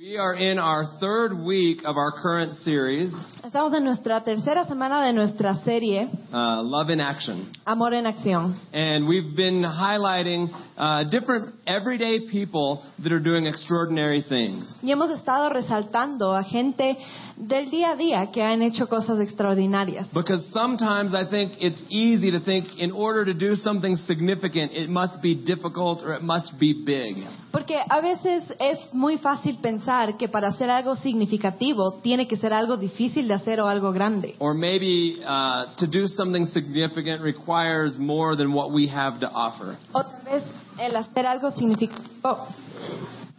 [0.00, 3.12] We are in our third week of our current series,
[3.44, 7.52] Estamos en nuestra tercera semana de nuestra serie uh, Love in Action.
[7.66, 8.58] Amor en Acción.
[8.72, 10.48] And we've been highlighting
[10.80, 14.64] uh, different everyday people that are doing extraordinary things.
[14.82, 16.96] Y hemos estado resaltando a gente
[17.36, 20.08] del día a día que han hecho cosas extraordinarias.
[20.14, 24.88] Because sometimes I think it's easy to think in order to do something significant, it
[24.88, 27.26] must be difficult or it must be big.
[27.52, 32.54] Porque a veces es muy fácil pensar que para hacer algo significativo tiene que ser
[32.54, 34.34] algo difícil de hacer o algo grande.
[34.38, 39.76] Or maybe uh, to do something significant requires more than what we have to offer.
[39.92, 40.42] O tal vez
[40.80, 42.46] el hacer algo significativo,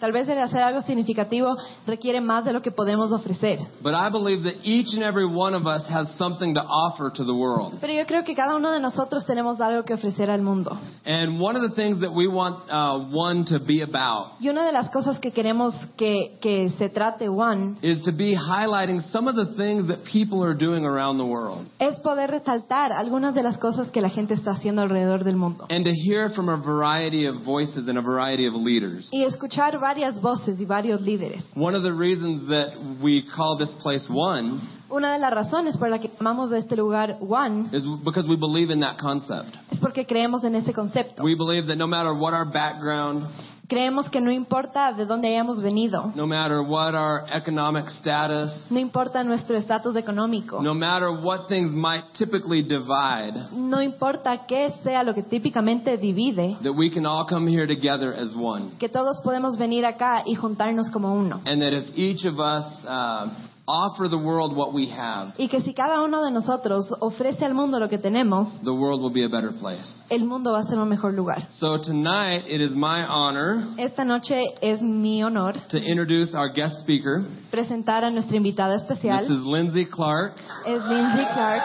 [0.01, 1.55] tal vez el hacer algo significativo
[1.87, 3.59] requiere más de lo que podemos ofrecer.
[3.81, 7.23] But I believe that each and every one of us has something to offer to
[7.23, 7.77] the world.
[7.79, 10.77] Pero yo creo que cada uno de nosotros tenemos algo que ofrecer al mundo.
[11.05, 14.65] And one of the things that we want uh, one to be about Y una
[14.65, 19.27] de las cosas que queremos que, que se trate One is to be highlighting some
[19.29, 23.43] of the things that people are doing around the world es poder resaltar algunas de
[23.43, 25.67] las cosas que la gente está haciendo alrededor del mundo.
[25.69, 29.07] and to hear from a variety of voices and a variety of leaders.
[29.11, 31.43] Y escuchar varias voces y varios líderes.
[31.55, 35.89] One of the reasons that we call this place One Una de las razones por
[35.89, 39.53] la que llamamos de este lugar One is because we believe in that concept.
[39.69, 41.23] es porque creemos en ese concepto.
[41.23, 43.25] We believe that no matter what our background,
[43.71, 48.77] Creemos que no importa de dónde hayamos venido, no matter what our economic status, no
[48.77, 55.03] importa nuestro estatus económico, no matter what things might typically divide, no importa qué sea
[55.03, 58.71] lo que típicamente divide, that we can all come here together as one.
[58.77, 61.39] que todos podemos venir acá y juntarnos como uno.
[61.45, 63.29] And that if each of us uh,
[63.71, 67.53] offer the world what we have, Y que si cada uno de nosotros ofrece al
[67.53, 69.87] mundo lo que tenemos, the world will be a better place.
[70.09, 71.47] el mundo va a ser un mejor lugar.
[71.59, 76.79] So tonight, it is my honor Esta noche es mi honor to introduce our guest
[76.79, 77.23] speaker.
[77.49, 79.23] presentar a nuestra invitada This especial.
[79.23, 80.35] is Lindsay Clark.
[80.65, 81.61] Es Lindsay Clark.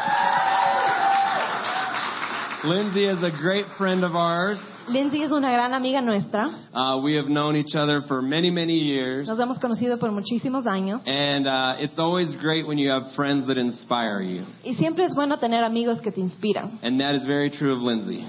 [2.67, 4.59] Lindsay is a great friend of ours.
[4.89, 6.49] Lindsay es una gran amiga nuestra.
[6.75, 9.29] Uh, we have known each other for many, many years.
[9.29, 11.07] Nos hemos conocido por muchísimos años.
[11.07, 14.45] And uh, it's always great when you have friends that inspire you.
[14.65, 16.81] Y siempre es bueno tener amigos que te inspiran.
[16.83, 18.27] And that is very true of Lindsay.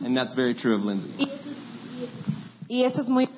[0.00, 1.14] And that's very true of Lindsay.
[2.68, 3.28] Y eso es muy,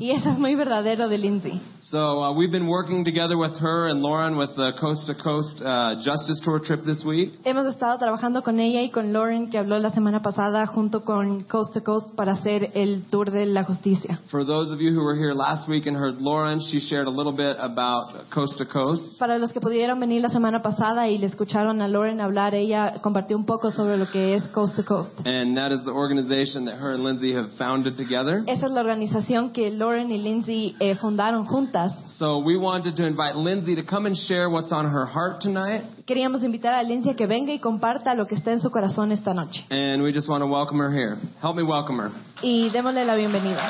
[0.00, 1.60] y eso es muy verdadero de Lindsay.
[1.82, 5.60] So uh, we've been working together with her and Lauren with the Coast to Coast
[5.60, 7.34] uh, Justice Tour trip this week.
[7.44, 11.42] Hemos estado trabajando con ella y con Lauren, que habló la semana pasada, junto con
[11.42, 14.20] Coast to Coast para hacer el tour de la justicia.
[14.30, 17.10] For those of you who were here last week and heard Lauren, she shared a
[17.10, 19.18] little bit about Coast to Coast.
[19.18, 23.00] Para los que pudieron venir la semana pasada y le escucharon a Lauren hablar, ella
[23.02, 25.10] compartió un poco sobre lo que es Coast to Coast.
[25.26, 28.44] And that is the organization that her and Lindsay have founded together.
[28.46, 31.92] Esa es la organización que Lauren y Lindsay eh, fundaron juntas.
[32.18, 35.82] So we wanted to invite Lindsay to come and share what's on her heart tonight.
[36.06, 39.10] Queríamos invitar a Lindsay a que venga y comparta lo que está en su corazón
[39.10, 39.64] esta noche.
[39.70, 41.16] And we just want to welcome her here.
[41.40, 42.10] Help me welcome her.
[42.42, 43.62] Y démosle la bienvenida.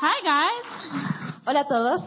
[0.00, 1.42] Hi, guys.
[1.46, 2.00] Hola a todos.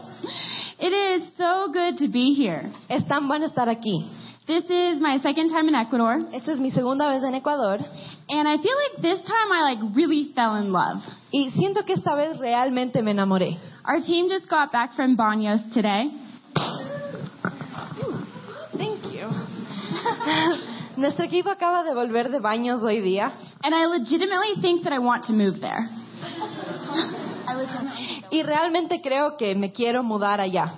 [0.80, 2.72] It is so good to be here.
[2.88, 4.04] Es tan bueno estar aquí.
[4.46, 7.78] This is my second time in Ecuador, Esta es mi segunda vez en Ecuador
[8.28, 11.00] and I feel like this time I like really fell in love.
[11.30, 13.56] y siento que esta vez realmente me enamoré.
[13.86, 16.10] Our team just got back from Baños today,
[18.76, 19.28] Thank you.
[20.96, 23.30] Nuestro equipo acaba de volver de baños hoy día
[23.62, 25.88] and I legitimately think that I want to move there.
[27.46, 28.24] I legitimately.
[28.32, 30.74] y realmente creo que me quiero mudar allá.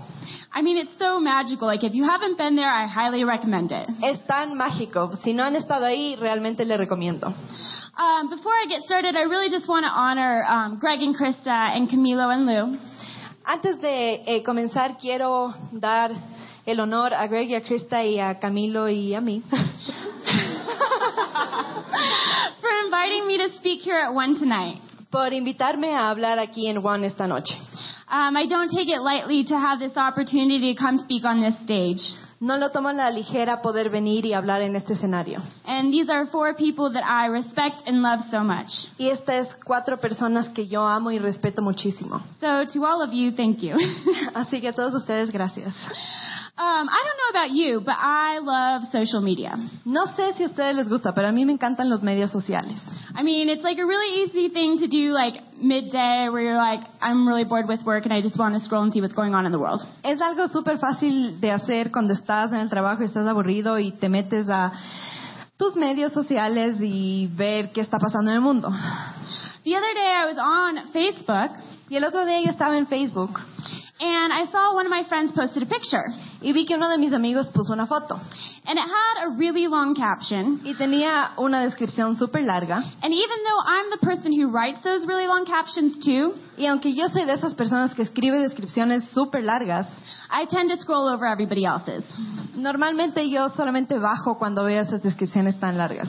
[0.56, 1.66] I mean, it's so magical.
[1.66, 3.88] Like, if you haven't been there, I highly recommend it.
[4.04, 5.18] Es tan mágico.
[5.24, 7.26] Si no han estado ahí, realmente le recomiendo.
[7.26, 11.74] Um, before I get started, I really just want to honor um, Greg and Krista
[11.74, 12.78] and Camilo and Lou.
[13.44, 16.12] Antes de eh, comenzar, quiero dar
[16.66, 19.42] el honor a Greg y a Krista y a Camilo y a mí
[22.60, 24.80] for inviting me to speak here at one tonight.
[25.14, 27.54] Por invitarme a hablar aquí en One esta noche.
[28.10, 31.54] Um, I don't take it lightly to have this opportunity to come speak on this
[31.62, 32.00] stage.
[32.40, 35.40] No lo tomo a la ligera poder venir y hablar en este escenario.
[35.64, 38.66] And these are four people that I respect and love so much.
[38.98, 42.20] Y estas cuatro personas que yo amo y respeto muchísimo.
[42.40, 43.76] So to all of you, thank you.
[44.34, 45.72] Así que a todos ustedes, gracias.
[46.56, 49.56] Um, I don't know about you, but I love social media.
[49.84, 52.80] No sé si a ustedes les gusta, pero a mí me encantan los medios sociales.
[53.16, 56.80] I mean, it's like a really easy thing to do like midday where you're like,
[57.00, 59.34] I'm really bored with work and I just want to scroll and see what's going
[59.34, 59.84] on in the world.
[60.04, 63.90] Es algo súper fácil de hacer cuando estás en el trabajo y estás aburrido y
[63.90, 64.72] te metes a,
[65.56, 68.68] tus medios sociales y ver qué está pasando en el mundo.
[69.64, 71.50] The other day I was on Facebook
[71.88, 73.40] Y el otro día yo estaba en Facebook
[74.00, 76.02] and I saw one of my friends posted a picture.
[76.42, 78.20] y vi que uno de mis amigos puso una foto
[78.66, 80.60] And it had a really long caption.
[80.64, 82.76] y tenía una descripción súper larga.
[83.02, 86.92] And even though I'm the person who writes those really long captions too, Y aunque
[86.94, 89.86] yo soy de esas personas que escribe descripciones súper largas,
[90.30, 92.04] I tend to scroll over everybody else's.
[92.54, 96.08] normalmente yo solamente bajo cuando veo esas descripciones tan largas.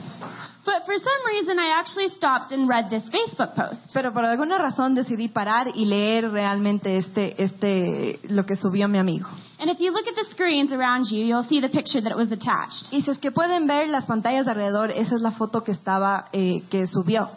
[0.66, 3.80] But for some reason, I actually stopped and read this Facebook post.
[3.94, 8.98] Pero por alguna razón decidí parar y leer realmente este, este, lo que subió mi
[8.98, 9.28] amigo.
[9.60, 12.16] And if you look at the screens around you, you'll see the picture that it
[12.16, 12.92] was attached.
[12.92, 15.70] Y si es que pueden ver las pantallas de alrededor, esa es la foto que
[15.70, 17.30] estaba, eh, que subió.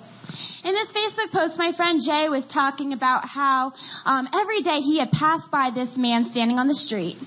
[0.63, 3.71] In this Facebook post, my friend Jay was talking about how
[4.05, 7.17] um, every day he had passed by this man standing on the street.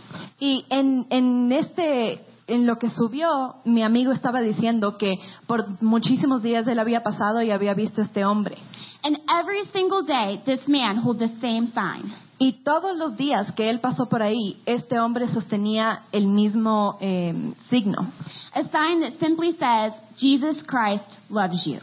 [0.40, 6.43] Y en, en este, en lo que subió, mi amigo estaba diciendo que por muchísimos
[6.43, 8.56] días él había pasado y había visto a este hombre.
[9.05, 12.12] And every single day, this man holds the same sign.
[12.39, 17.53] Y todos los días que él pasó por ahí, este hombre sostenía el mismo eh,
[17.69, 18.06] signo.
[18.55, 21.79] A sign that simply says, Jesus Christ loves you.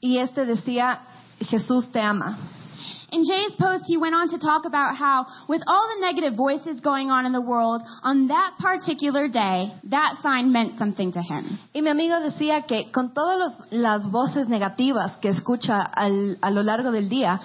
[0.00, 1.00] Y este decía,
[1.40, 2.38] Jesús te ama.
[3.12, 6.80] In Jay's post, he went on to talk about how, with all the negative voices
[6.80, 11.58] going on in the world, on that particular day, that sign meant something to him.
[11.74, 16.62] Y mi amigo decía que con todas las voces negativas que escucha al- a lo
[16.62, 17.40] largo del día,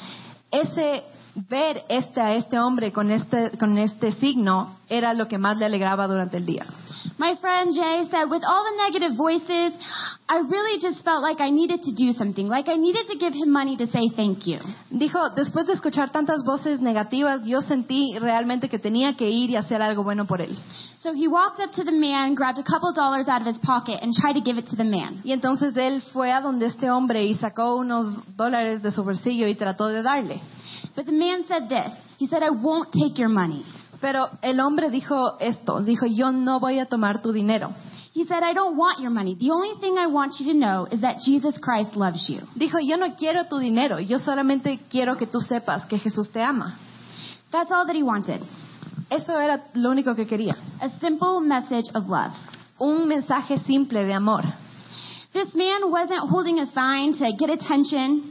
[0.51, 1.03] ese
[1.49, 5.65] ver este a este hombre con este con este signo era lo que más le
[5.65, 6.65] alegraba durante el día.
[7.17, 9.73] My friend Jay said, with all the negative voices,
[10.27, 13.33] I really just felt like I needed to do something, like I needed to give
[13.33, 14.59] him money to say thank you.
[14.89, 19.55] Dijo, después de escuchar tantas voces negativas, yo sentí realmente que tenía que ir y
[19.55, 20.55] hacer algo bueno por él.
[21.03, 23.99] So he walked up to the man, grabbed a couple dollars out of his pocket,
[24.01, 25.21] and tried to give it to the man.
[25.23, 29.47] Y entonces él fue a donde este hombre y sacó unos dólares de su bolsillo
[29.47, 30.41] y trató de darle.
[30.95, 31.93] But the man said this.
[32.19, 33.65] He said, I won't take your money.
[34.01, 37.71] Pero el hombre dijo esto, dijo, yo no voy a tomar tu dinero.
[38.13, 39.35] He said, I don't want your money.
[39.35, 42.41] The only thing I want you to know is that Jesus Christ loves you.
[42.55, 46.41] Dijo, yo no quiero tu dinero, yo solamente quiero que tú sepas que Jesús te
[46.41, 46.77] ama.
[47.51, 48.41] That's all that he wanted.
[49.09, 50.55] Eso era lo único que quería.
[50.81, 52.33] A simple message of love.
[52.79, 54.43] Un mensaje simple de amor.
[55.33, 58.30] This man wasn't holding a sign to get attention.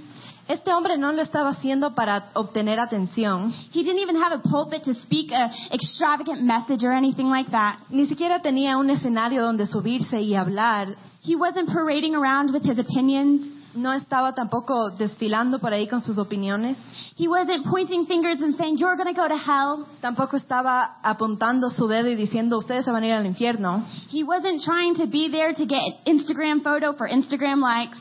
[0.50, 4.82] Este hombre no lo estaba haciendo para obtener atención, He didn't even have a pulpit
[4.82, 7.76] to speak a extravagant message or anything like that.
[7.88, 12.79] ni siquiera tenía un escenario donde subirse y hablar, He wasn't parading around with his
[12.81, 13.43] opinions.
[13.76, 16.76] no estaba tampoco desfilando por ahí con sus opiniones,
[17.17, 19.87] He wasn't pointing fingers and saying, You're going to go to hell.
[20.00, 24.25] tampoco estaba apuntando su dedo y diciendo ustedes se van a ir al infierno, He
[24.25, 27.96] wasn't trying to be there to get an Instagram photo for Instagram likes.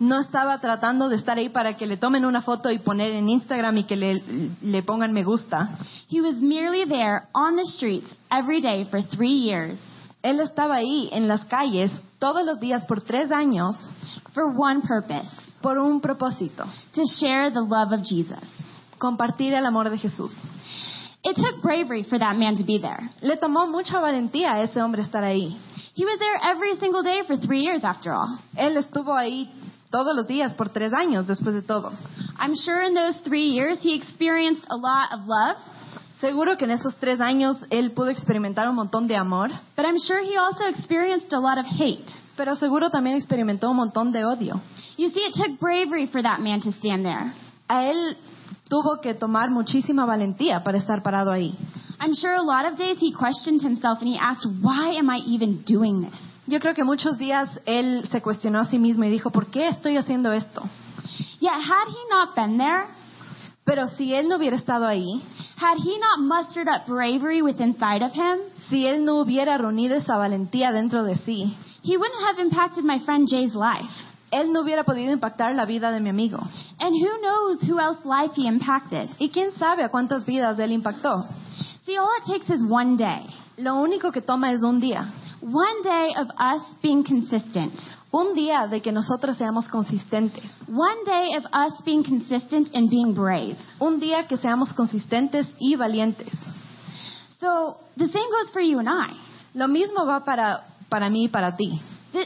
[0.00, 3.28] No estaba tratando de estar ahí para que le tomen una foto y poner en
[3.28, 4.22] Instagram y que le,
[4.62, 5.70] le pongan me gusta.
[6.10, 9.78] He was merely there on the streets every day for three years
[10.22, 13.76] Él estaba ahí en las calles todos los días por tres años
[14.32, 15.28] for one purpose
[15.60, 16.64] por un propósito,
[16.94, 18.38] to share the love of Jesus.
[18.98, 20.34] compartir el amor de Jesús.
[21.22, 23.10] It took bravery for that man to be there.
[23.22, 25.56] Le tomó mucha valentía a ese hombre estar ahí.
[25.94, 28.38] He was there every single day for three years, after all.
[28.56, 29.48] Él estuvo ahí
[29.94, 31.92] todos los días por tres años después de todo.
[32.40, 35.56] I'm sure in those three years he experienced a lot of love,
[36.20, 39.98] Seguro que en esos tres años él pudo experimentar un montón de amor, but I'm
[39.98, 42.10] sure he also experienced a lot of hate.
[42.36, 44.60] pero seguro también experimentó un montón de odio.
[44.96, 47.32] You see, it took bravery for that man to stand there.
[47.68, 48.16] A él
[48.68, 51.54] tuvo que tomar muchísima valentía para estar parado ahí.
[52.00, 55.18] I'm sure a lot of days he questioned himself and he asked, Why am I
[55.24, 56.33] even doing this?
[56.46, 59.68] Yo creo que muchos días él se cuestionó a sí mismo y dijo, ¿por qué
[59.68, 60.62] estoy haciendo esto?
[61.40, 62.86] Yet, had he not been there,
[63.64, 65.22] Pero si él no hubiera estado ahí,
[65.56, 69.96] had he not mustered up bravery within inside of him, si él no hubiera reunido
[69.96, 73.90] esa valentía dentro de sí, he wouldn't have impacted my friend Jay's life.
[74.30, 76.38] él no hubiera podido impactar la vida de mi amigo.
[76.78, 79.08] And who knows who else life he impacted?
[79.18, 81.24] ¿Y quién sabe a cuántas vidas él impactó?
[81.86, 83.24] See, all it takes is one day.
[83.56, 85.08] Lo único que toma es un día.
[85.44, 87.74] One day of us being consistent.
[88.10, 90.42] Un día de que nosotros seamos consistentes.
[90.68, 93.58] One day of us being consistent and being brave.
[93.78, 96.32] Un día que seamos consistentes y valientes.
[97.40, 99.12] So the same goes for you and I.
[99.52, 101.78] Lo mismo va para, para mí y para ti.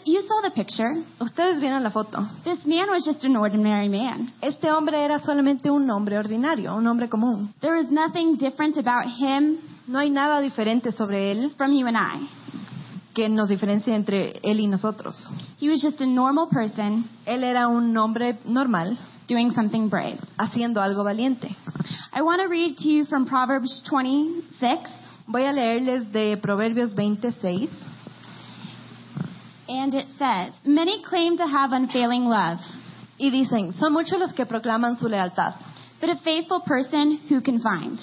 [0.05, 1.03] You saw the picture.
[1.19, 2.19] Ustedes vieron la foto.
[2.45, 4.33] This man was just an ordinary man.
[4.41, 7.53] Este hombre era solamente un hombre ordinario, un hombre común.
[7.61, 9.59] There was nothing different about him
[9.89, 12.29] No hay nada diferente sobre él from you and I.
[13.19, 15.17] que nos diferencia entre él y nosotros.
[15.61, 18.97] He was just a normal person Él era un hombre normal,
[19.29, 20.19] doing something brave.
[20.37, 21.49] haciendo algo valiente.
[22.13, 24.89] I want to read to you from Proverbs 26,
[25.27, 27.69] Voy a leerles de Proverbios 26
[29.69, 32.61] and it says, Many claim to have unfailing love,
[33.19, 35.55] y dicen, son muchos los que proclaman su lealtad,
[36.01, 37.99] but a faithful person who can find?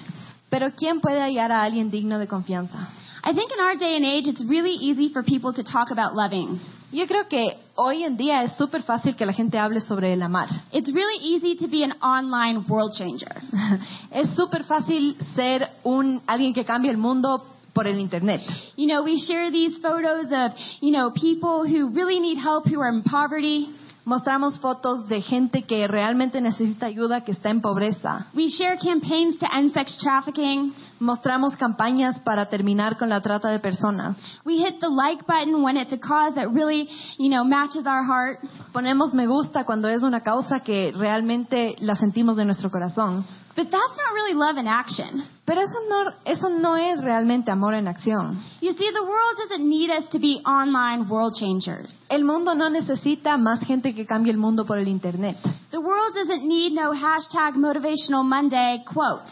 [0.50, 2.90] pero ¿quién puede hallar a alguien digno de confianza?
[3.28, 6.14] I think in our day and age, it's really easy for people to talk about
[6.14, 6.60] loving.
[6.92, 10.22] Yo creo que hoy en día es súper fácil que la gente hable sobre el
[10.22, 10.48] amar.
[10.72, 13.42] It's really easy to be an online world changer.
[14.12, 18.42] Es súper fácil ser un alguien que cambia el mundo por el internet.
[18.78, 22.80] You know, we share these photos of, you know, people who really need help who
[22.80, 23.70] are in poverty.
[24.06, 28.28] Mostramos fotos de gente que realmente necesita ayuda, que está en pobreza.
[28.36, 30.76] We share campaigns to end sex trafficking.
[31.00, 34.16] Mostramos campañas para terminar con la trata de personas.
[34.46, 38.04] We hit the like button when it's a cause that really, you know, matches our
[38.04, 38.40] heart.
[38.72, 43.26] Ponemos me gusta cuando es una causa que realmente la sentimos de nuestro corazón.
[43.56, 45.35] But that's not really love in action.
[45.46, 48.42] Pero eso no, eso no es realmente amor en acción.
[48.62, 51.96] You see, the world doesn't need us to be online world changers.
[52.10, 55.38] El mundo no necesita más gente que cambie el mundo por el internet.
[55.70, 59.30] The world doesn't need no hashtag motivational Monday quotes.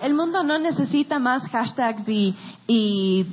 [0.00, 2.34] El mundo no necesita más hashtags y,
[2.66, 3.26] y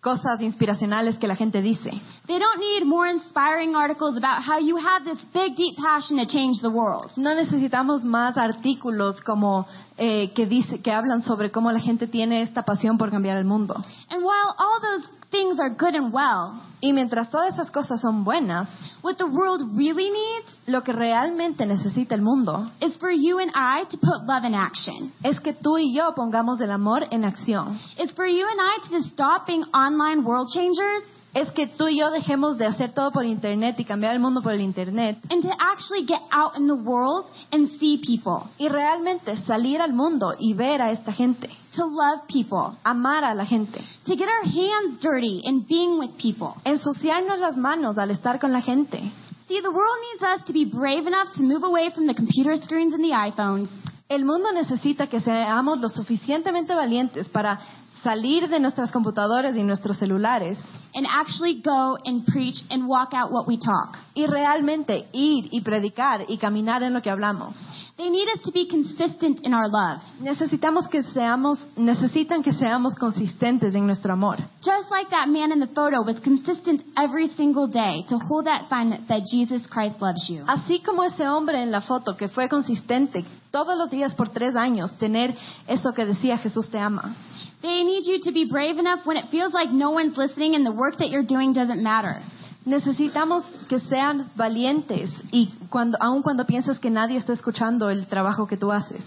[0.00, 1.90] cosas inspiracionales que la gente dice.
[2.30, 6.26] They don't need more inspiring articles about how you have this big, deep passion to
[6.26, 7.10] change the world.
[7.16, 9.66] No necesitamos más artículos como
[9.98, 13.46] eh, que dice que hablan sobre cómo la gente tiene esta pasión por cambiar el
[13.46, 13.74] mundo.
[14.10, 18.22] And while all those things are good and well, Y mientras todas esas cosas son
[18.22, 18.68] buenas,
[19.02, 23.50] what the world really needs lo que realmente necesita el mundo is for you and
[23.56, 25.12] I to put love in action.
[25.24, 27.76] es que tú y yo pongamos el amor en acción.
[27.98, 32.00] It's for you and I to stop being online world changers Es que tú y
[32.00, 35.16] yo dejemos de hacer todo por internet y cambiar el mundo por el internet.
[35.30, 39.92] And to actually get out in the world and see people, y realmente salir al
[39.92, 44.26] mundo y ver a esta gente, to love people, amar a la gente, to get
[44.26, 46.60] our hands dirty in being with people.
[46.64, 48.98] ensuciarnos las manos al estar con la gente.
[49.46, 52.56] See, the world needs us to be brave enough to move away from the computer
[52.56, 53.68] screens and the iPhones.
[54.08, 57.60] El mundo necesita que seamos lo suficientemente valientes para
[58.02, 60.58] salir de nuestras computadoras y nuestros celulares
[60.94, 63.96] and actually go and preach and walk out what we talk.
[64.14, 67.56] y realmente ir y predicar y caminar en lo que hablamos.
[67.96, 70.00] They need us to be consistent in our love.
[70.20, 74.36] Necesitamos que seamos, necesitan que seamos consistentes en nuestro amor.
[74.62, 78.68] Just like that man in the photo was consistent every single day to hold that
[78.68, 80.44] sign that said, Jesus Christ loves you.
[80.46, 84.56] Así como ese hombre en la foto que fue consistente todos los días por tres
[84.56, 87.14] años, tener eso que decía Jesús te ama.
[87.62, 90.64] They need you to be brave enough when it feels like no one's listening and
[90.64, 92.16] the work that you're doing doesn't matter.
[92.64, 98.46] Necesitamos que sean valientes y cuando, aun cuando piensas que nadie está escuchando el trabajo
[98.46, 99.02] que tú haces.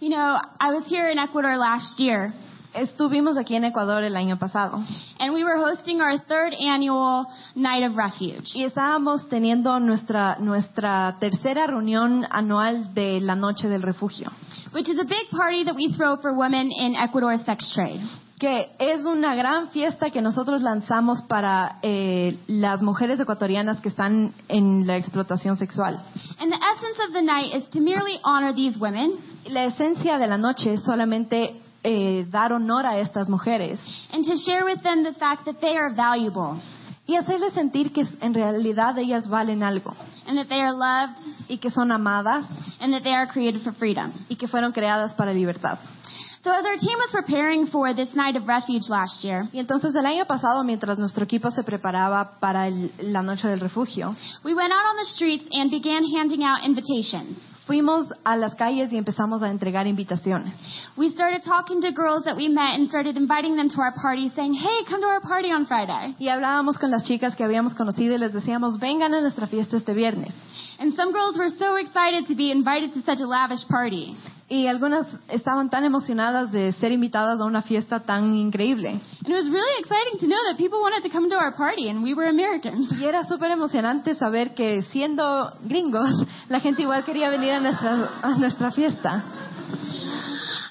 [0.00, 2.32] You know, I was here in Ecuador last year
[2.74, 4.84] Estuvimos aquí en Ecuador el año pasado
[5.18, 8.54] and we were hosting our third annual Night of Refuge.
[8.54, 14.30] y estábamos teniendo nuestra, nuestra tercera reunión anual de la Noche del Refugio,
[14.72, 18.00] which is a big party that we throw for women in Ecuador's sex trade.
[18.38, 24.32] Que es una gran fiesta que nosotros lanzamos para eh, las mujeres ecuatorianas que están
[24.48, 26.00] en la explotación sexual.
[26.38, 29.12] And the essence of the night is to merely honor these women
[29.50, 33.80] La esencia de la noche es solamente eh, dar honor a estas mujeres
[34.12, 36.60] and to share with them the fact that they are valuable
[37.06, 39.94] y hacerles sentir que en realidad ellas valen algo
[40.26, 41.16] and that they are loved
[41.48, 42.46] y que son amadas
[42.80, 44.12] and that they are created for freedom.
[44.28, 45.78] y que fueron creadas para libertad.
[46.44, 49.94] So as our team was preparing for this Night of Refuge last year, Y entonces
[49.94, 54.14] el año pasado, mientras nuestro equipo se preparaba para el- la noche del refugio,
[54.44, 57.36] we went out on the streets and began handing out invitations.
[57.66, 60.54] fuimos a las calles y empezamos a entregar invitaciones.
[60.96, 64.30] We started talking to girls that we met and started inviting them to our party
[64.34, 66.14] saying, hey, come to our party on Friday.
[66.18, 69.76] Y hablábamos con las chicas que habíamos conocido y les decíamos, vengan a nuestra fiesta
[69.76, 70.32] este viernes.
[70.78, 74.16] And some girls were so excited to be invited to such a lavish party.
[74.50, 78.88] Y algunas estaban tan emocionadas de ser invitadas a una fiesta tan increíble.
[78.88, 81.90] And it was really exciting to know that people wanted to come to our party
[81.90, 82.90] and we were Americans.
[82.98, 86.08] Y era súper emocionante saber que siendo gringos,
[86.48, 89.22] la gente igual quería venir a nuestra, a nuestra fiesta.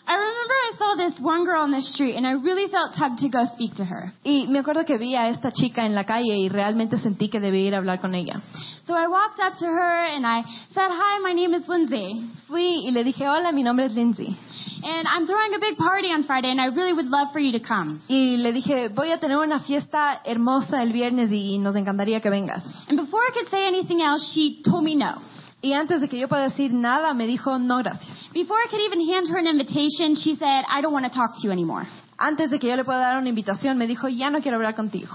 [0.10, 3.20] I remember I saw this one girl on the street and I really felt tugged
[3.20, 4.14] to go speak to her.
[4.24, 7.42] Y me acuerdo que vi a esta chica en la calle y realmente sentí que
[7.42, 8.42] debía ir a hablar con ella.
[8.86, 12.24] So I walked up to her and I said, Hi, my name is Lindsay.
[12.48, 14.34] Fui y le dije, hola, mi nombre es Lindsay.
[14.82, 17.52] And I'm throwing a big party on Friday and I really would love for you
[17.52, 18.00] to come.
[18.08, 22.30] Y le dije, voy a tener una fiesta hermosa el viernes y nos encantaría que
[22.30, 22.64] vengas.
[22.88, 25.22] And before I could say anything else, she told me no.
[25.68, 28.30] Y antes de que yo pueda decir nada, me dijo, no, gracias.
[28.32, 31.36] Before I could even hand her an invitation, she said, I don't want to talk
[31.36, 31.86] to you anymore.
[32.18, 34.76] Antes de que yo le pueda dar una invitación, me dijo, ya no quiero hablar
[34.76, 35.10] contigo.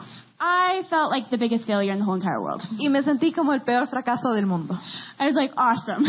[0.45, 2.63] I felt like the biggest failure in the whole entire world.
[2.77, 4.75] Y me sentí como el peor fracaso del mundo.
[5.21, 6.03] I was like, awesome.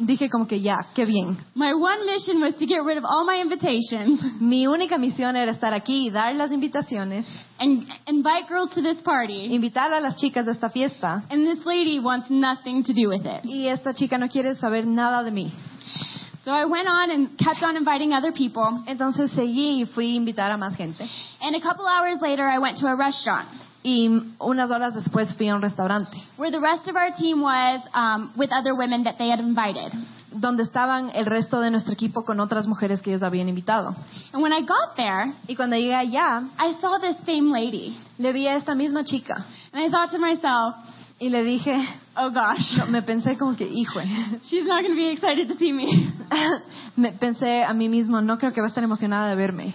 [0.00, 1.36] Dije como que ya, qué bien.
[1.54, 5.52] My one mission was to get rid of all my invitations Mi única misión era
[5.52, 7.26] estar aquí y dar las invitaciones,
[7.58, 9.54] and invite girls to this party.
[9.54, 11.24] invitar a las chicas de esta fiesta.
[11.28, 13.44] And this lady wants nothing to do with it.
[13.44, 15.52] Y esta chica no quiere saber nada de mí.
[16.46, 18.84] So I went on and kept on inviting other people.
[18.86, 21.06] Entonces seguí y fui a invitar a más gente.
[21.42, 25.48] And a couple hours later, I went to a restaurant Y unas horas después fui
[25.48, 29.16] a un restaurante where the rest of our team was um, with other women that
[29.16, 29.92] they had invited.
[30.32, 33.94] donde estaban el resto de nuestro equipo con otras mujeres que ellos habían invitado.
[34.32, 37.96] And when I got there, Y cuando llegué allá, I saw this same lady.
[38.18, 40.74] le vi a esta misma chica And I thought to myself,
[41.20, 41.72] y le dije,
[42.16, 44.00] oh gosh, no, me pensé como que, hijo,
[44.42, 46.12] she's not going to be excited to see me.
[46.96, 49.74] me pensé a mí mismo, no creo que va a estar emocionada de verme.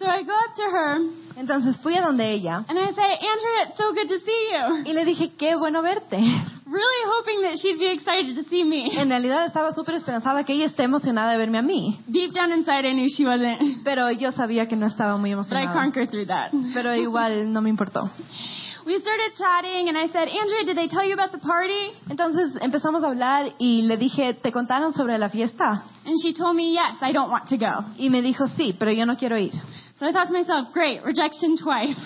[0.00, 0.98] So I go up to her
[1.36, 4.90] Entonces fui a donde ella and I say, Andrea, it's so good to see you.
[4.90, 6.16] y le dije, qué bueno verte.
[6.16, 8.88] Really hoping that she'd be excited to see me.
[8.98, 12.52] En realidad estaba súper esperanzada que ella esté emocionada de verme a mí, Deep down
[12.52, 13.82] inside, I knew she wasn't.
[13.84, 15.72] pero yo sabía que no estaba muy But I emocionada.
[15.74, 16.50] conquered through that.
[16.72, 18.08] Pero igual no me importó.
[18.86, 21.92] We started chatting and I said, Andrea, did they tell you about the party?
[22.08, 25.84] Entonces empezamos a hablar y le dije, ¿te contaron sobre la fiesta?
[26.06, 27.84] And she told me, yes, I don't want to go.
[27.98, 29.52] Y me dijo, sí, pero yo no quiero ir.
[30.00, 31.96] So I thought to myself, great, rejection twice.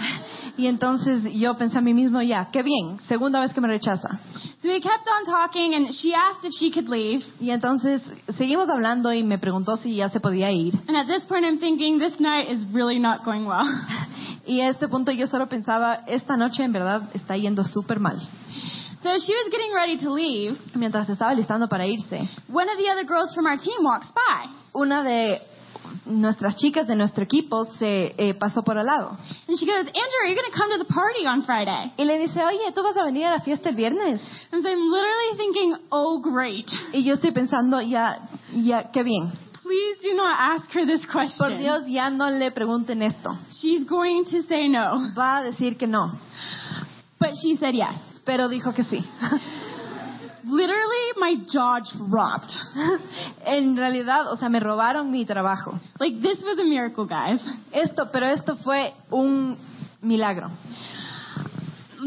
[0.57, 4.21] Y entonces yo pensé a mí mismo, ya, qué bien, segunda vez que me rechaza.
[4.63, 7.25] So we kept on talking and she asked if she could leave.
[7.41, 8.01] Y entonces
[8.37, 10.75] seguimos hablando y me preguntó si ya se podía ir.
[10.87, 13.67] And at this point I'm thinking, this night is really not going well.
[14.47, 18.21] Y a este punto yo solo pensaba, esta noche en verdad está yendo súper mal.
[19.03, 20.57] So she was getting ready to leave.
[20.77, 24.55] Mientras estaba listando para irse, One of the other girls from our team walks by.
[24.73, 25.41] una de
[26.07, 29.17] nuestras chicas de nuestro equipo se eh, pasó por al lado.
[29.49, 31.93] And she goes, Andrew, are you going to come to the party on Friday?
[31.97, 34.21] Y le dice, oye, ¿tú vas a venir a la fiesta el viernes?
[34.52, 36.69] And so I'm literally thinking, oh, great.
[36.93, 38.19] Y yo estoy pensando, ya,
[38.52, 39.33] ya, qué bien.
[39.63, 41.59] Please do not ask her this Por question.
[41.59, 43.30] Dios, ya no le pregunten esto.
[43.49, 45.13] She's going to say no.
[45.17, 46.13] Va a decir que no.
[47.19, 47.95] But she said yes.
[48.26, 49.02] Pero dijo que sí.
[50.47, 52.52] Literally, my jaw dropped.
[53.47, 55.78] en realidad, o sea, me robaron mi trabajo.
[55.99, 57.41] Like, this was a miracle, guys.
[57.73, 59.57] Esto, pero esto fue un
[60.02, 60.50] milagro.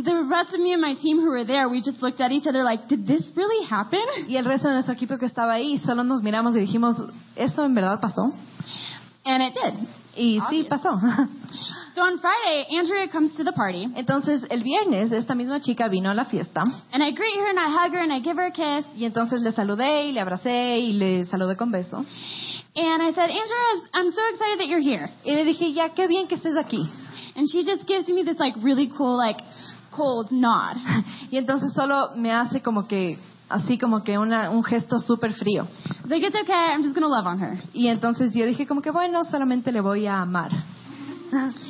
[0.03, 2.45] The rest of me and my team who were there, we just looked at each
[2.45, 4.05] other like, did this really happen?
[4.27, 6.95] Y el resto de nuestro equipo que estaba ahí, solo nos miramos y dijimos,
[7.35, 8.31] ¿eso en verdad pasó?
[9.25, 9.73] And it did.
[10.17, 10.89] Y sí, pasó.
[11.95, 16.11] So on Friday, Andrea comes to the party, Entonces, el viernes, esta misma chica vino
[16.11, 16.61] a la fiesta.
[16.91, 18.85] and I greet her and I hug her and I give her a kiss.
[18.95, 21.97] Y entonces le saludé y le abracé y le saludé con beso.
[22.75, 25.09] And I said, Andrea, I'm so excited that you're here.
[25.25, 26.87] Y le dije, ya, qué bien que estés aquí.
[27.35, 29.41] And she just gives me this like really cool, like,
[29.91, 30.77] cold nod.
[31.31, 33.17] Y entonces solo me hace como que,
[33.49, 35.67] así como que una, un gesto súper frío.
[36.07, 37.61] Like, it's okay, I'm just gonna love on her.
[37.73, 40.51] Y entonces yo dije como que, bueno, solamente le voy a amar.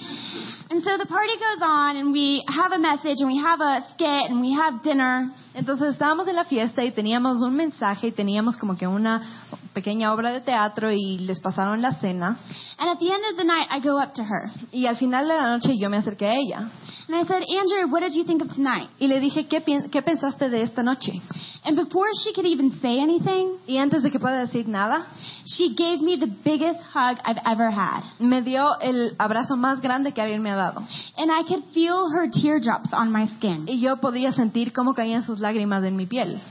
[0.70, 3.86] And so the party goes on, and we have a message, and we have a
[3.94, 5.32] skit, and we have dinner.
[5.54, 9.22] Entonces estábamos en la fiesta y teníamos un mensaje y teníamos como que una
[9.78, 12.40] pequeña obra de teatro y les pasaron la cena.
[12.80, 14.50] And at the end of the night, I go up to her.
[14.72, 16.70] Y al final de la noche yo me acerqué a ella
[17.10, 18.90] And I said, Andrea, what did you think of tonight?
[19.00, 19.62] y le dije, ¿qué,
[19.92, 21.22] qué pensaste de esta noche?
[21.64, 25.06] And before she could even say anything, Y antes de que pueda decir nada,
[25.46, 28.02] she gave me the biggest hug I've ever had.
[28.20, 30.82] me dio el abrazo más grande que alguien me ha dado.
[31.18, 33.66] And I could feel her teardrops on my skin.
[33.68, 36.42] Y yo podía sentir cómo caían sus lágrimas en mi piel.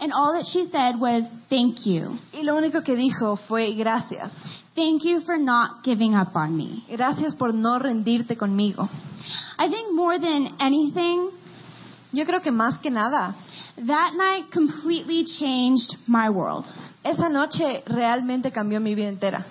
[0.00, 2.18] And all that she said was, Thank you.
[2.32, 4.30] Y lo único que dijo fue gracias.
[4.74, 6.84] Thank you for not giving up on me.
[6.90, 8.88] Gracias por no rendirte conmigo.
[9.58, 11.30] I think more than anything,
[12.12, 13.34] Yo creo que más que nada,
[13.76, 16.64] that night completely changed my world.
[17.02, 19.44] esa noche realmente cambió mi vida entera.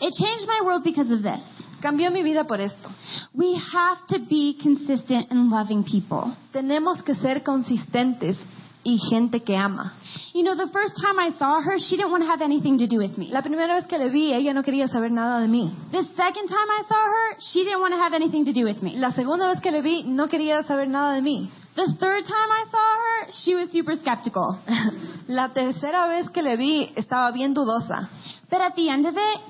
[0.00, 1.40] It changed my world because of this.
[1.80, 2.90] Cambió mi vida por esto.
[3.32, 6.34] We have to be consistent in loving people.
[6.52, 8.36] Tenemos que ser consistentes
[8.82, 9.92] y gente que ama.
[10.34, 12.86] You know, the first time I saw her, she didn't want to have anything to
[12.86, 13.28] do with me.
[13.30, 15.70] La primera vez que le vi, ella no quería saber nada de mí.
[15.92, 18.82] The second time I saw her, she didn't want to have anything to do with
[18.82, 18.96] me.
[18.96, 21.50] La segunda vez que le vi, no quería saber nada de mí.
[21.76, 24.58] The third time I saw her, she was super skeptical.
[25.28, 28.08] La tercera vez que le vi, estaba bien dudosa.
[28.50, 29.40] But at the end of it,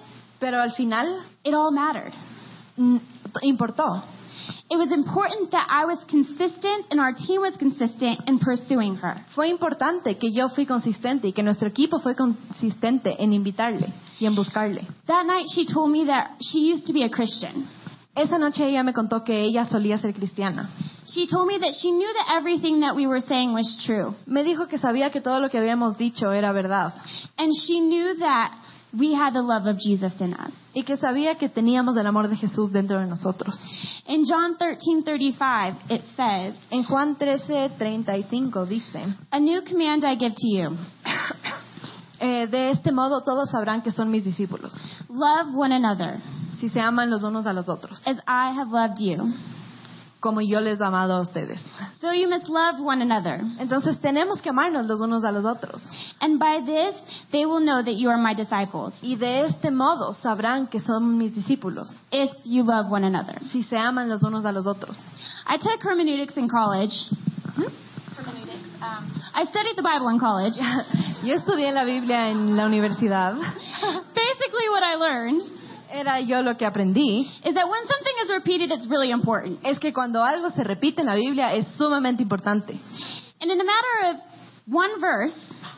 [0.40, 2.14] Pero al final, it all mattered.
[3.42, 4.02] importó.
[4.70, 9.16] It was important that I was consistent and our team was consistent in pursuing her.
[9.34, 14.26] Fue importante que yo fui consistente y que nuestro equipo fue consistente en invitarle y
[14.26, 14.86] en buscarle.
[15.08, 17.66] That night, she told me that she used to be a Christian.
[18.14, 20.70] Esa noche ella me contó que ella solía ser cristiana.
[21.06, 24.14] She told me that she knew that everything that we were saying was true.
[24.26, 26.92] Me dijo que sabía que todo lo que habíamos dicho era verdad
[27.36, 28.52] And she knew that
[28.98, 30.52] we had the love of Jesus in us.
[30.74, 33.58] y que sabía que teníamos el amor de Jesús dentro de nosotros.
[34.06, 40.48] In John 13:35, it says, En Juan 13:35 dice, "A new command I give to
[40.48, 40.76] you:
[42.20, 44.72] eh, de este modo todos sabrán que son mis discípulos,
[45.08, 46.20] love one another,
[46.58, 49.32] si se aman los unos a los otros, as I have loved you.
[50.20, 51.60] Como yo les he amado a ustedes.
[52.00, 53.40] So you must love one another.
[53.58, 55.82] Entonces tenemos que amarnos los unos a los otros.
[56.20, 56.94] And by this,
[57.32, 61.16] they will know that you are my disciples, Y de este modo sabrán que son
[61.18, 64.98] mis discípulos, if you love one another." si se aman los unos a los otros.
[65.46, 66.92] I took hermeneutics in college.
[68.16, 68.82] Hermeneutics.
[68.82, 70.54] Um, I studied the Bible in college.
[71.22, 73.34] Yo estudié la Biblia en la universidad.
[74.14, 75.59] Basically, what I learned
[75.92, 77.26] Era yo lo que aprendí.
[77.44, 79.58] is that when something is repeated, it's really important.
[79.64, 82.78] Es que cuando algo se repite en la Biblia es sumamente importante.
[83.40, 84.20] And in a matter of
[84.72, 85.34] one verse,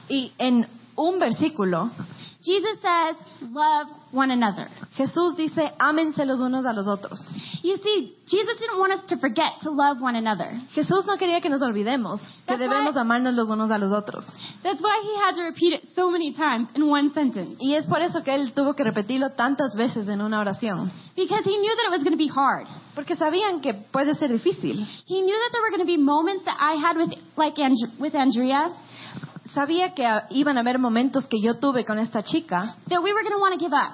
[0.09, 1.91] Y en un versículo,
[2.43, 3.17] Jesus says,
[3.51, 4.69] Love one another.
[4.97, 7.19] Jesús dice, ámense los unos a los otros.
[7.63, 10.51] You see, Jesus didn't want us to forget to love one another.
[10.75, 13.91] Jesús no quería que nos olvidemos que That's debemos why- amarnos los unos a los
[13.91, 14.25] otros.
[14.63, 17.57] That's why he had to repeat it so many times in one sentence.
[17.61, 20.91] Y es por eso que él tuvo que repetirlo tantas veces en una oración.
[21.17, 22.67] Because he knew that it was going to be hard.
[22.95, 24.77] Porque sabían que puede ser difícil.
[25.07, 27.77] He knew that there were going to be moments that I had with, like, And-
[27.99, 28.71] with Andrea,
[29.55, 33.23] Sabía que iban a haber momentos que yo tuve con esta chica that we were
[33.23, 33.93] going to want to give up.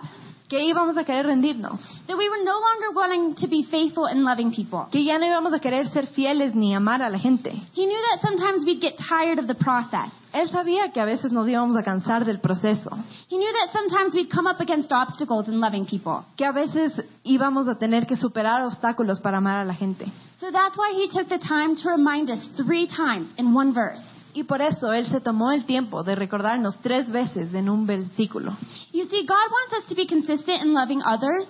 [0.48, 4.24] que íbamos a querer rendirnos, That we were no longer wanting to be faithful in
[4.24, 4.86] loving people.
[4.90, 7.50] que ya no íbamos a querer ser fieles ni amar a la gente.
[7.74, 10.10] He knew that sometimes we'd get tired of the process.
[10.32, 12.90] Él sabía que a veces nos íbamos a cansar del proceso,
[13.28, 16.24] He knew that sometimes we'd come up against obstacles in loving people.
[16.36, 16.92] que a veces
[17.24, 20.06] íbamos a tener que superar obstáculos para amar a la gente.
[20.40, 24.00] So that's why he took the time to remind us three times in one verse.
[24.34, 28.52] Y por eso Él se tomó el tiempo de recordarnos tres veces en un versículo.
[28.92, 31.48] You see, God wants us to be consistent in loving others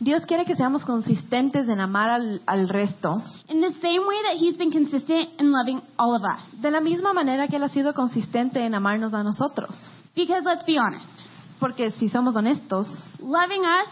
[0.00, 4.36] Dios quiere que seamos consistentes en amar al, al resto, in the same way that
[4.40, 6.40] he's been consistent in loving all of us.
[6.62, 9.76] de la misma manera que Él ha sido consistente en amarnos a nosotros.
[10.14, 11.04] Because let's be honest,
[11.58, 12.86] Porque si somos honestos,
[13.18, 13.88] loving us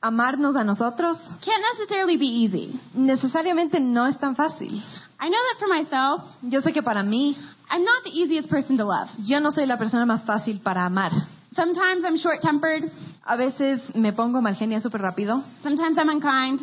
[0.00, 2.80] amarnos a nosotros can't necessarily be easy.
[2.94, 4.82] necesariamente no es tan fácil.
[5.20, 7.36] I know that for myself, Yo sé que para mí,
[7.70, 9.08] I'm not the easiest person to love.
[9.18, 11.10] yo no soy la persona más fácil para amar.
[11.54, 12.90] Sometimes I'm short tempered,
[13.24, 16.60] A veces me pongo mal genia súper rápido, sometimes I'm unkind,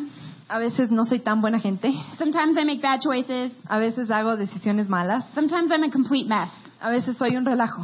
[0.48, 4.36] a veces no soy tan buena gente, sometimes I make bad choices, a veces hago
[4.36, 6.48] decisiones malas, sometimes I'm a complete mess.
[6.80, 7.82] A veces soy un relajo.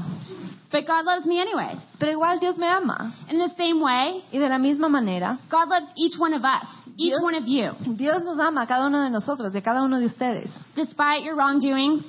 [0.70, 1.76] But God loves me anyway.
[1.98, 3.12] Pero igual Dios me ama.
[3.28, 6.66] In the same way, Y de la misma manera, God loves each one of us,
[6.96, 9.82] each Dios- one of you, Dios nos ama a cada uno de nosotros, de cada
[9.82, 12.02] uno de ustedes, despite your wrongdoings,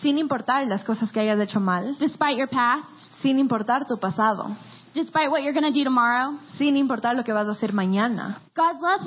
[0.00, 2.86] sin importar las cosas que hayas hecho mal, despite your past,
[3.20, 4.56] sin importar tu pasado,
[4.94, 6.38] despite what you're going to do tomorrow.
[6.56, 8.38] sin importar lo que vas a hacer mañana.
[8.54, 9.02] God's love,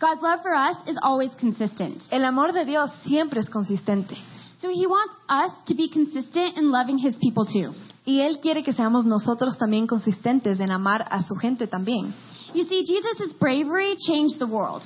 [0.00, 2.02] God's love for us is always consistent.
[2.10, 4.16] El amor de Dios siempre es consistente.
[4.66, 7.72] So He wants us to be consistent in loving His people too.
[8.04, 12.12] Y Él quiere que seamos nosotros también consistentes en amar a su gente también.
[12.52, 14.82] You see, Jesus' bravery changed the world.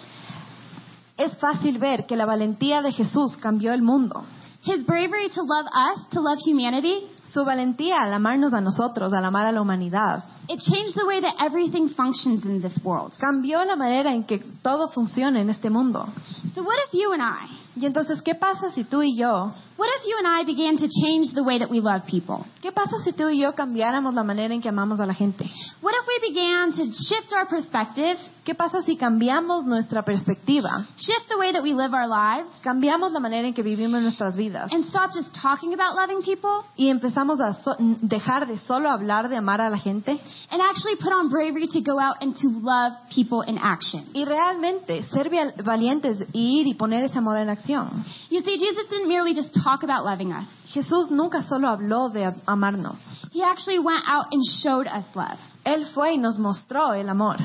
[1.16, 4.22] Es fácil ver que la valentía de Jesús cambió el mundo.
[4.64, 9.24] His bravery to love us, to love humanity, Su valentía al amarnos a nosotros, al
[9.24, 13.12] amar a la humanidad, it changed the way that everything functions in this world.
[13.18, 16.06] cambió la manera en que todo funciona en este mundo.
[16.54, 19.88] So what if you and I, Y entonces, ¿qué pasa si tú y yo, what
[20.00, 22.44] if you and I began to change the way that we love people?
[22.60, 25.44] qué pasa si tú y yo cambiáramos la manera en que amamos a la gente?
[25.80, 30.84] What if we began to shift our perspective ¿Qué ¿Qué pasa si cambiamos nuestra perspectiva?
[30.96, 34.36] shift the way that we live our lives, Cambiamos la manera en que vivimos nuestras
[34.36, 38.90] vidas and stop just talking about loving people y empezamos a so- dejar de solo
[38.90, 40.18] hablar de amar a la gente
[40.50, 44.06] and actually put on bravery to go out and to love people in action.
[44.14, 45.28] y realmente ser
[45.62, 48.04] valientes y ir y poner ese amor en acción.
[48.30, 50.46] You see, Jesus didn't merely just talk about loving us.
[50.72, 52.98] Jesús nunca solo habló de am- amarnos.
[53.32, 55.38] He actually went out and showed us love.
[55.64, 57.36] Él fue y nos mostró el amor.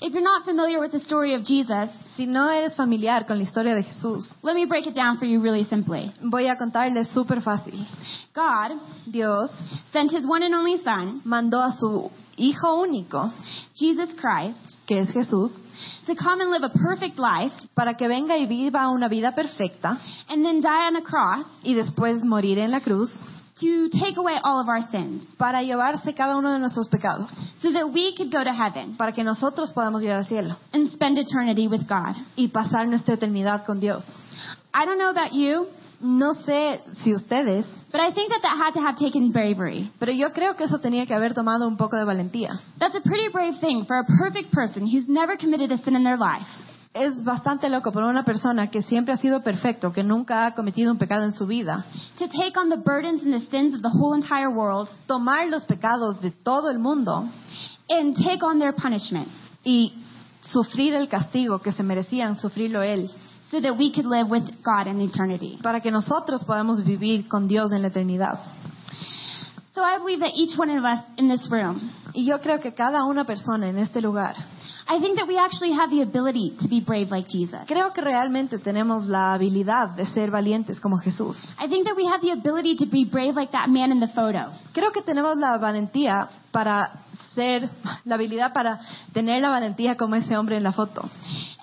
[0.00, 3.42] If you're not familiar with the story of Jesus, Si no eres familiar con la
[3.44, 6.10] historia de Jesús, let me break it down for you really simply.
[6.22, 7.74] voy a contarles súper fácil.
[8.34, 9.50] God Dios
[9.92, 13.32] sent his one and only Son, mandó a su Hijo único,
[13.74, 15.52] Jesus Christ, que es Jesús,
[16.06, 19.98] to come and live a perfect life para que venga y viva una vida perfecta
[20.28, 23.10] and then die on a cross y después morir en la cruz
[23.60, 27.30] to take away all of our sins para llevarse cada uno de nuestros pecados,
[27.62, 30.90] so that we could go to heaven para que nosotros podamos ir al cielo and
[30.92, 32.14] spend eternity with God.
[32.36, 34.04] y pasar nuestra eternidad con Dios.
[34.74, 35.66] I don't know about you,
[35.98, 39.90] No sé si ustedes, but I think that that had to have taken bravery.
[39.98, 42.50] pero yo creo que eso tenía que haber tomado un poco de valentía.
[42.78, 46.04] That's a pretty brave thing for a perfect person who's never committed a sin in
[46.04, 46.46] their life
[46.98, 50.90] Es bastante loco por una persona que siempre ha sido perfecto, que nunca ha cometido
[50.90, 51.84] un pecado en su vida,
[52.18, 55.64] to take on the burdens and the sins of the whole entire world tomar los
[55.64, 57.28] pecados de todo el mundo
[57.90, 59.28] and take on their punishment
[59.62, 59.92] y
[60.40, 63.10] sufrir el castigo que se merecían sufrirlo él,
[63.50, 65.58] so that we could live with God in eternity.
[65.62, 68.38] para que nosotros podamos vivir con Dios en la eternidad.
[69.76, 72.72] So I believe that each one of us in this room, Y yo creo que
[72.72, 74.34] cada una persona en este lugar,
[74.88, 77.60] I think that we actually have the ability to be brave like Jesus.
[77.66, 81.36] creo que realmente tenemos la habilidad de ser valientes como Jesús.
[81.58, 84.08] I think that we have the ability to be brave like that man in the
[84.08, 84.50] photo.
[84.72, 86.90] Creo que tenemos la valentía para
[87.34, 87.68] ser,
[88.04, 88.80] la habilidad para
[89.12, 91.08] tener la valentía como ese hombre en la foto.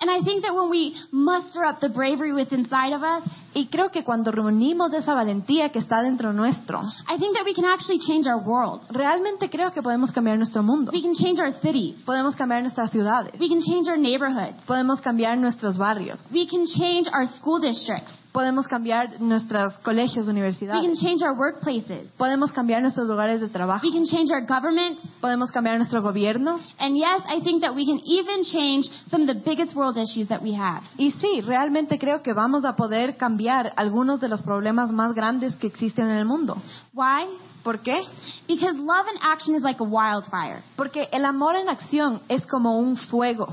[0.00, 3.22] And I think that when we muster up the bravery inside of us,
[3.54, 7.54] Y creo que cuando reunimos esa valentía que está dentro nuestro, I think that we
[7.54, 8.82] can actually change our world.
[8.90, 10.90] realmente creo que podemos cambiar nuestro mundo.
[10.92, 11.96] We can change our cities.
[12.04, 13.32] Podemos cambiar nuestras ciudades.
[13.38, 14.56] We can change our neighborhoods.
[14.66, 16.18] Podemos cambiar nuestros barrios.
[16.32, 18.10] We can change our school districts.
[18.34, 21.00] Podemos cambiar nuestros colegios, We can universidades.
[21.00, 22.10] change our workplaces.
[22.18, 23.86] Podemos cambiar nuestros lugares de trabajo.
[23.86, 24.98] We can change our government.
[25.20, 26.58] Podemos cambiar nuestro gobierno.
[26.80, 30.26] And yes, I think that we can even change some of the biggest world issues
[30.30, 30.82] that we have.
[30.98, 35.54] Y sí, realmente creo que vamos a poder cambiar algunos de los problemas más grandes
[35.54, 36.56] que existen en el mundo.
[36.92, 37.28] Why?
[37.62, 38.02] ¿Por qué?
[38.48, 40.60] Because love in action is like a wildfire.
[40.74, 43.46] Porque el amor en acción es como un fuego.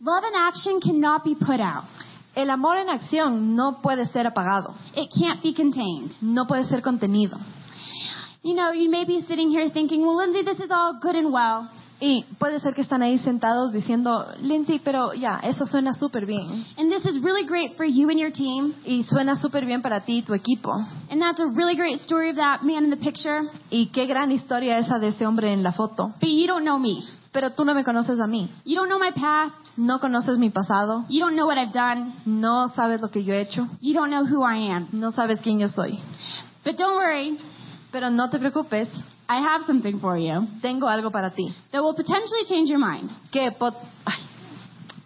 [0.00, 1.84] Love in action cannot be put out.
[2.36, 6.12] El amor en acción no puede ser apagado, It can't be contained.
[6.20, 7.38] no puede ser contenido.
[8.44, 11.32] You know, you may be sitting here thinking, well, Lindsay, this is all good and
[11.32, 11.68] well.
[11.98, 16.64] Y puede ser que están ahí sentados diciendo, Lindsay, pero ya, eso suena súper bien.
[16.76, 18.74] And this is really great for you and your team.
[18.84, 20.70] Y suena súper bien para ti y tu equipo.
[21.10, 23.40] And that's a really great story of that man in the picture.
[23.70, 26.12] Y qué gran historia esa de ese hombre en la foto.
[26.20, 27.02] But you don't know me.
[27.36, 28.48] Pero tú no me conoces a mí.
[28.64, 29.76] You don't know my past.
[29.76, 31.04] No conoces mi pasado.
[31.10, 32.14] You don't know what I've done.
[32.24, 33.68] No sabes lo que yo he hecho.
[33.82, 34.88] You don't know who I am.
[34.92, 35.98] No sabes quién yo soy.
[36.64, 37.36] But don't worry.
[37.92, 38.88] Pero no te preocupes,
[39.28, 41.54] I have something for you tengo algo para ti.
[41.72, 43.10] that will potentially change your mind.
[43.30, 44.14] Que pot- ay,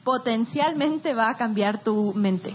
[0.05, 2.55] potencialmente va a cambiar tu mente.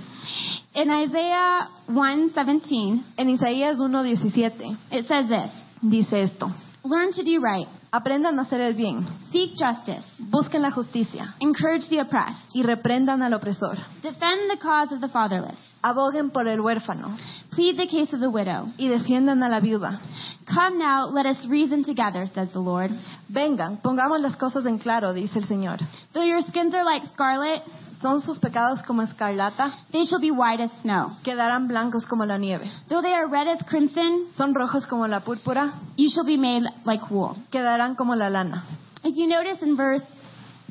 [0.74, 6.50] In Isaiah 1:17, En Isaías 1.17 it says this: dice esto.
[6.86, 11.88] Learn to do right, Aprendan a hacer el bien, seek justice, busquen la justicia encourage
[11.88, 13.78] the oppressed, y reprendan al opresor.
[14.02, 17.16] defend the cause of the fatherless, Aboguen por el huérfano
[17.52, 18.68] plead the case of the widow.
[18.78, 20.02] y defiendan a la viuda.
[20.46, 22.92] Come now, let us reason together, says the Lord.
[23.30, 25.80] Vengan, pongamos las cosas en claro, dice el Señor.
[26.14, 27.62] Though your skins are like scarlet,
[28.02, 31.18] Son sus pecados como escarlata, they shall be white as snow.
[31.24, 32.70] quedarán blancos como la nieve.
[32.90, 36.64] Though they are red as crimson, Son rojos como la púrpura, you shall be made
[36.86, 37.36] like wool.
[37.52, 38.64] quedarán como la lana.
[39.04, 40.04] If you notice in verse,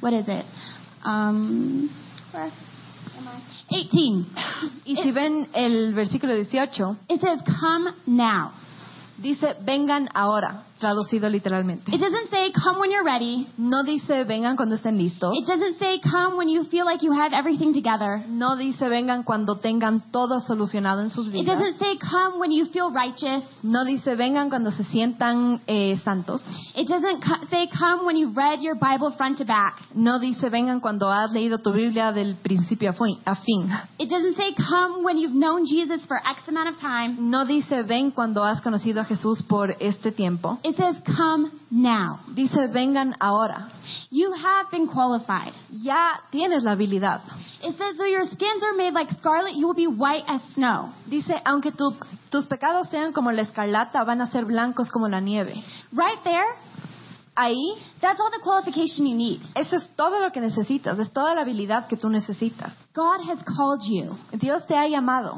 [0.01, 0.45] what is it?
[1.05, 1.91] Um,
[2.33, 2.45] where
[3.17, 3.41] am I?
[3.71, 4.27] 18.
[4.87, 8.53] Y si ven el versículo 18, It says, come now.
[9.17, 11.91] dice vengan ahora, traducido literalmente.
[11.95, 13.47] It doesn't say come when you're ready.
[13.57, 15.33] No dice vengan cuando estén listos.
[15.35, 18.23] It doesn't say come when you feel like you have everything together.
[18.29, 21.59] No dice vengan cuando tengan todo solucionado en sus It vidas.
[21.59, 23.43] doesn't say come when you feel righteous.
[23.63, 26.45] No dice vengan cuando se sientan eh, santos.
[26.77, 29.79] It doesn't say come when you've read your Bible front to back.
[29.95, 32.91] No dice vengan cuando has leído tu Biblia del principio
[33.25, 33.71] a fin.
[33.99, 37.17] It doesn't say come when you've known Jesus for X amount of time.
[37.31, 40.59] No dice ven cuando has conocido a Jesús por este tiempo.
[40.63, 42.19] It It says, come now.
[42.35, 43.71] Dice, vengan ahora.
[44.11, 45.53] You have been qualified.
[45.71, 47.21] Ya tienes la habilidad.
[47.63, 50.93] It says, though your skins are made like scarlet, you will be white as snow.
[51.09, 51.95] Dice, aunque tu-
[52.29, 55.55] tus pecados sean como la escarlata, van a ser blancos como la nieve.
[55.93, 56.57] Right there,
[57.37, 59.41] Ahí, that's all the qualification you need.
[59.57, 62.73] eso es todo lo que necesitas, es toda la habilidad que tú necesitas.
[62.95, 64.17] God has called you.
[64.39, 65.35] Dios te ha llamado.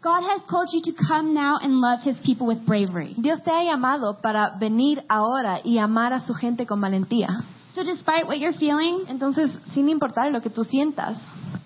[0.00, 3.14] God has called you to come now and love his people with bravery.
[3.18, 7.28] Dios te ha llamado para venir ahora y amar a su gente con valentía.
[7.74, 11.18] So despite what you're feeling, Entonces, sin importar lo que tú sientas,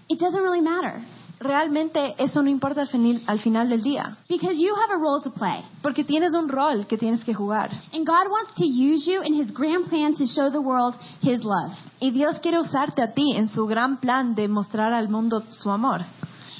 [0.08, 1.02] it doesn't really matter
[1.44, 5.22] realmente eso no importa al, finil- al final del día, because you have a role
[5.22, 5.62] to play.
[5.82, 7.70] porque tienes un rol que tienes que jugar.
[7.92, 11.44] And God wants to use you in his grand plan to show the world his
[11.44, 11.72] love.
[12.00, 15.70] Y Dios quiere usarte a ti en su gran plan de mostrar al mundo su
[15.70, 16.00] amor.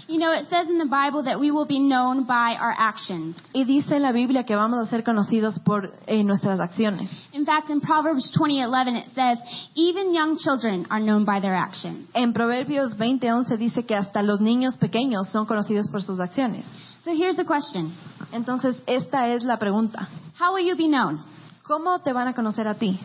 [0.07, 3.37] You know, it says in the Bible that we will be known by our actions.
[3.55, 7.11] Y dice la Biblia que vamos a ser conocidos por eh, nuestras acciones.
[7.33, 9.39] In fact, in Proverbs 20:11 it says,
[9.75, 14.41] "Even young children are known by their actions." En Proverbios 20:11 dice que hasta los
[14.41, 16.67] niños pequeños son conocidos por sus acciones.
[17.05, 17.93] So here's the question.
[18.33, 20.09] Entonces, esta es la pregunta.
[20.39, 21.21] How will you be known?
[21.63, 22.99] ¿Cómo te van a conocer a ti?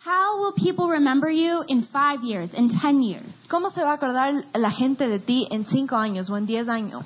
[0.00, 3.26] How will people remember you in 5 years, in 10 years?
[3.48, 6.68] ¿Cómo se va a acordar la gente de ti en cinco años o en diez
[6.68, 7.04] años?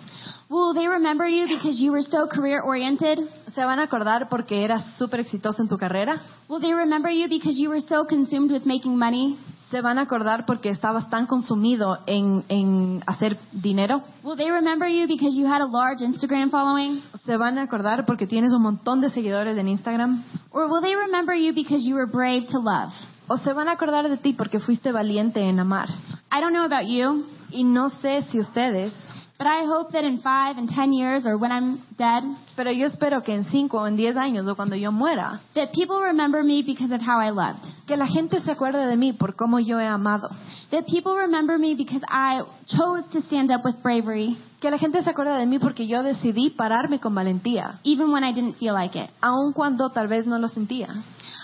[0.49, 3.19] Will they remember you because you were so career oriented?
[3.55, 6.21] ¿Se van a acordar porque eras súper exitoso en tu carrera?
[6.49, 9.39] Will they remember you because you were so consumed with making money?
[9.71, 14.03] ¿Se van a acordar porque estabas tan consumido en, en hacer dinero?
[14.25, 17.03] Will they remember you because you had a large Instagram following?
[17.25, 20.25] ¿Se van a acordar porque tienes un montón de seguidores en Instagram?
[20.51, 22.93] Or will they remember you because you were brave to love?
[23.29, 25.89] ¿O se van a acordar de ti porque fuiste valiente en amar?
[26.33, 28.93] I don't know about you, Y no sé si ustedes,
[29.41, 32.23] but I hope that in 5 and 10 years or when I'm dead,
[32.57, 35.73] pero yo espero que en cinco o en diez años o cuando yo muera, that
[35.73, 37.65] people remember me because of how I loved.
[37.87, 40.29] que la gente se acuerde de mí por cómo yo he amado.
[40.71, 45.03] That people remember me because I chose to stand up with bravery Que la gente
[45.03, 48.75] se acuerde de mí porque yo decidí pararme con valentía, even when I didn't feel
[48.75, 49.09] like it.
[49.23, 50.89] aun cuando tal vez no lo sentía.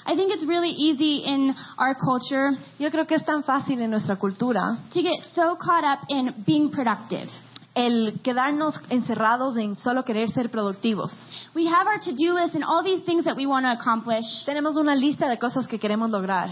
[0.04, 3.90] I think it's really easy in our culture Yo creo que es tan fácil en
[3.90, 7.30] nuestra cultura to get so caught up in being productive.
[7.76, 11.12] El quedarnos encerrados en solo querer ser productivos.
[11.54, 14.24] We have our to-do list and all these things that we want to accomplish.
[14.46, 16.48] Tenemos una lista de cosas que queremos lograr.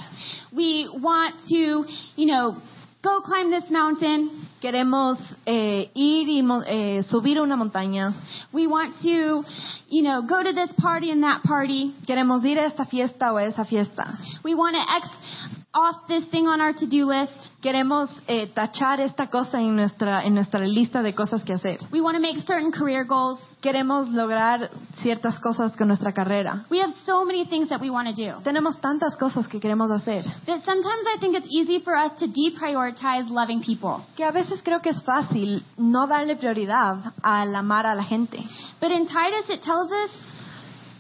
[0.52, 2.56] We want to, you know,
[3.02, 4.48] go climb this mountain.
[4.60, 8.12] Queremos eh, ir y eh, subir una montaña.
[8.52, 9.44] We want to,
[9.88, 11.94] you know, go to this party and that party.
[12.06, 14.18] Queremos ir a esta fiesta o a esa fiesta.
[14.44, 17.50] We want to X off this thing on our to-do list.
[17.60, 21.78] Queremos eh, tachar esta cosa en nuestra, en nuestra lista de cosas que hacer.
[21.92, 23.40] We want to make certain career goals.
[23.60, 24.70] Queremos lograr
[25.02, 26.64] ciertas cosas con nuestra carrera.
[26.70, 28.40] We have so many things that we want to do.
[28.42, 32.26] Tenemos tantas cosas que queremos hacer That sometimes I think it's easy for us to
[32.26, 34.04] deprioritize loving people.
[34.16, 38.38] que a veces creo que es fácil no darle prioridad al amar a la gente.
[38.80, 40.10] But in Titus, it tells us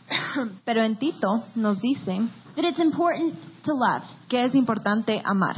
[0.64, 4.02] Pero en Tito nos dice that it's important to love.
[4.28, 5.54] que es importante amar.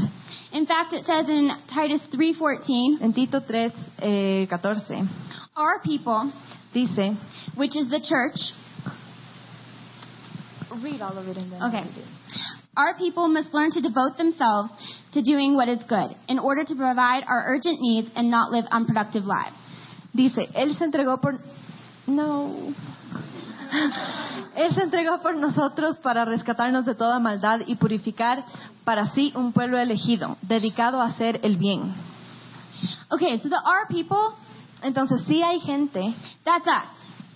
[0.52, 5.08] In fact, it says in Titus 3:14, En Tito 3, eh, 14
[5.56, 6.30] "Our people,
[6.72, 7.16] dice,
[7.56, 8.36] which is the church,
[10.82, 11.84] Read all of it and then Okay.
[12.76, 14.70] our people must learn to devote themselves
[15.12, 18.66] to doing what is good in order to provide our urgent needs and not live
[18.70, 19.56] unproductive lives."
[20.14, 21.38] Dice, Él se entregó por...
[22.06, 22.72] No.
[24.56, 28.44] Él se entregó por nosotros para rescatarnos de toda maldad y purificar
[28.84, 31.94] para sí un pueblo elegido, dedicado a hacer el bien.
[33.10, 34.36] Okay, so the our people,
[34.82, 36.84] Entonces sí hay gente that's us.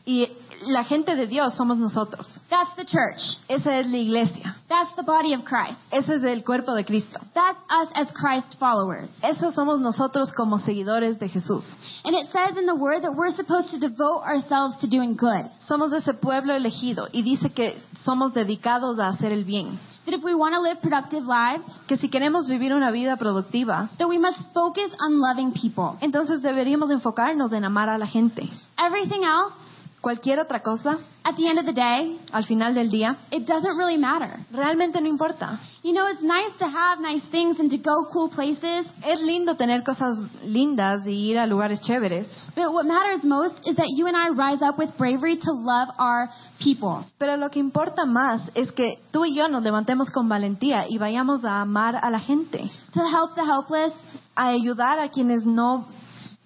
[0.05, 0.29] y
[0.66, 2.29] la gente de Dios somos nosotros.
[2.49, 3.20] That's the church.
[3.49, 4.57] Esa es la iglesia.
[4.68, 5.79] That's the body of Christ.
[5.90, 7.18] Ese es el cuerpo de Cristo.
[7.35, 9.11] That's us as Christ followers.
[9.23, 11.64] Eso somos nosotros como seguidores de Jesús.
[12.05, 15.46] And it says in the word that we're supposed to devote ourselves to doing good.
[15.68, 19.79] Somos de ese pueblo elegido y dice que somos dedicados a hacer el bien.
[20.07, 23.90] That if we want to live productive lives, Que si queremos vivir una vida productiva,
[23.99, 25.99] that we must focus on loving people.
[26.01, 28.49] entonces deberíamos enfocarnos en amar a la gente.
[28.79, 29.55] Everything else,
[30.01, 33.77] Cualquier otra cosa, at the end of the day, al final del día, it doesn't
[33.77, 34.31] really matter.
[34.51, 35.61] realmente no importa.
[35.83, 39.57] You know, it's nice to have nice things and to go cool places, Es lindo
[39.57, 44.07] tener cosas lindas y ir a lugares chéveres, but what matters most is that you
[44.07, 46.31] and I rise up with bravery to love our
[46.65, 47.05] people.
[47.19, 50.97] pero lo que importa más es que tú y yo nos levantemos con valentía y
[50.97, 53.93] vayamos a amar a la gente, To help the helpless,
[54.35, 55.85] a ayudar a quienes no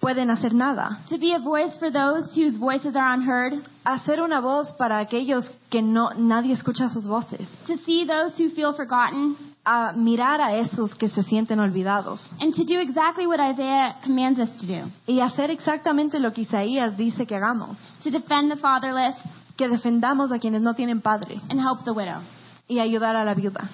[0.05, 0.99] pueden hacer nada.
[1.09, 5.49] to be a voice for those whose voices are unheard, Hacer una voz para aquellos
[5.71, 7.49] que no nadie escucha sus voces.
[7.65, 12.21] to see those who feel forgotten, A mirar a esos que se sienten olvidados.
[12.39, 16.41] and to do exactly what Isaiah commands us to do Y hacer exactamente lo que
[16.41, 17.79] Isaías dice que hagamos.
[18.03, 19.15] to defend the fatherless
[19.57, 22.21] Que defendamos a quienes no tienen padre and help the widow.
[22.67, 23.69] y ayudar a la viuda.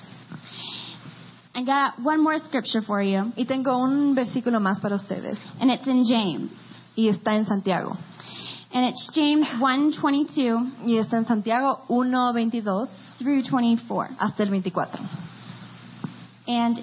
[1.54, 5.38] I got one more scripture for you, Y tengo un versículo más para ustedes.
[5.60, 6.49] and it's in James.
[6.95, 7.97] Y está en Santiago.
[8.74, 12.89] And it's James 1:22 Y está en Santiago 1, 22
[13.20, 14.10] through 24.
[14.18, 14.99] hasta el 24.
[16.47, 16.78] And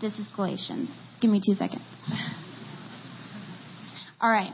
[0.00, 0.90] this is Galatians.
[1.20, 1.82] Give me two seconds.
[4.20, 4.52] All right.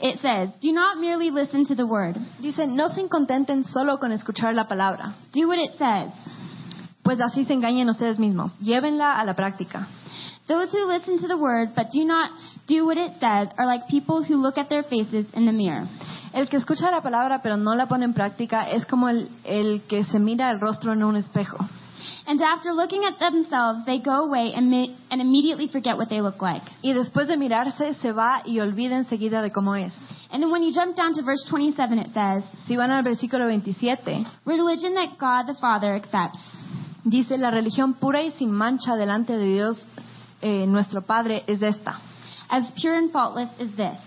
[0.00, 2.16] It says, Do not merely listen to the word.
[2.42, 6.10] Dice, no se contenten solo con escuchar la palabra, Do what it says.
[7.02, 8.52] Pues así se engañen ustedes mismos.
[8.60, 9.88] Llévenla a la práctica.
[10.46, 12.30] Those who listen to the word but do not
[12.66, 15.86] do what it says are like people who look at their faces in the mirror.
[16.32, 19.82] El que escucha la palabra pero no la pone en práctica es como el, el
[19.88, 21.58] que se mira el rostro en un espejo.
[22.26, 24.72] And after looking at themselves, they go away and,
[25.10, 26.62] and immediately forget what they look like.
[26.82, 29.92] Y después de mirarse se va y olvida enseguida de cómo es.
[30.32, 33.46] And then when you jump down to verse 27, it says, Si van al versículo
[33.46, 36.38] 27, Religion that God the Father accepts.
[37.04, 39.86] Dice, la religión pura y sin mancha delante de Dios,
[40.40, 41.98] eh, nuestro Padre, es esta.
[42.52, 43.98] as pure and faultless as this.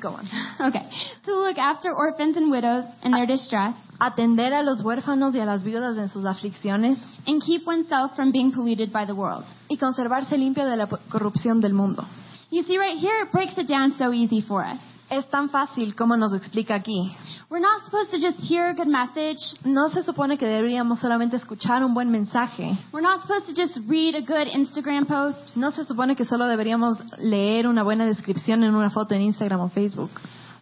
[0.00, 0.28] Go on.
[0.60, 0.86] Okay.
[1.24, 5.44] To look after orphans and widows in their distress Atender a los huérfanos y a
[5.44, 9.44] las viudas en sus aflicciones and keep oneself from being polluted by the world.
[9.68, 12.04] y conservarse limpio de la corrupción del mundo.
[12.50, 14.78] You see, right here, it breaks it down so easy for us.
[15.10, 17.10] Es tan fácil como nos explica aquí.
[17.50, 19.38] We're not supposed to just hear a good message.
[19.64, 22.76] No se supone que deberíamos solamente escuchar un buen mensaje.
[22.92, 25.56] We're not supposed to just read a good Instagram post.
[25.56, 29.60] No se supone que solo deberíamos leer una buena descripción en una foto en Instagram
[29.60, 30.10] o Facebook.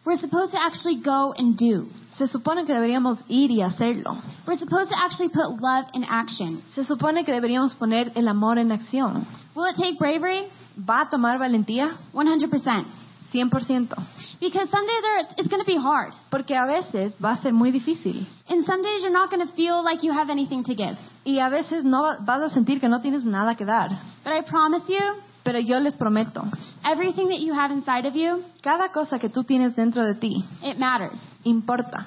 [0.04, 1.88] We're supposed to actually go and do.
[2.16, 4.16] Se supone que deberíamos ir y hacerlo.
[4.46, 6.62] We're supposed to actually put love in action.
[6.76, 9.26] Se supone que deberíamos poner el amor en acción.
[9.56, 10.46] Will it take bravery?
[10.78, 11.90] ¿Va a tomar valentía?
[12.12, 13.05] 100%.
[13.32, 13.88] 100%.
[14.40, 16.12] Because some days are, it's going to be hard.
[16.30, 18.26] Porque a veces va a ser muy difícil.
[18.48, 20.96] And some days you're not going to feel like you have anything to give.
[21.24, 23.90] Y a veces no va- vas a sentir que no tienes nada que dar.
[24.24, 25.00] But I promise you,
[25.44, 26.42] Pero yo les prometo,
[26.84, 30.44] everything that you have inside of you, cada cosa que tú tienes dentro de ti
[30.62, 31.14] it matters.
[31.44, 32.04] importa.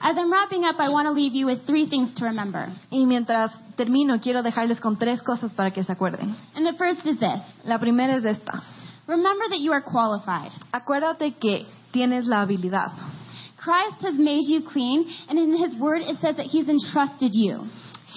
[0.00, 2.68] As I'm wrapping up, I want to leave you with three things to remember.
[2.90, 6.36] Y mientras termino, quiero dejarles con tres cosas para que se acuerden.
[6.54, 8.62] And the first is this La primera es esta.
[9.06, 10.50] Remember that you are qualified.
[10.72, 12.90] Acuérdate que tienes la habilidad.
[13.56, 17.60] Christ has made you clean, and in His Word it says that He's entrusted you.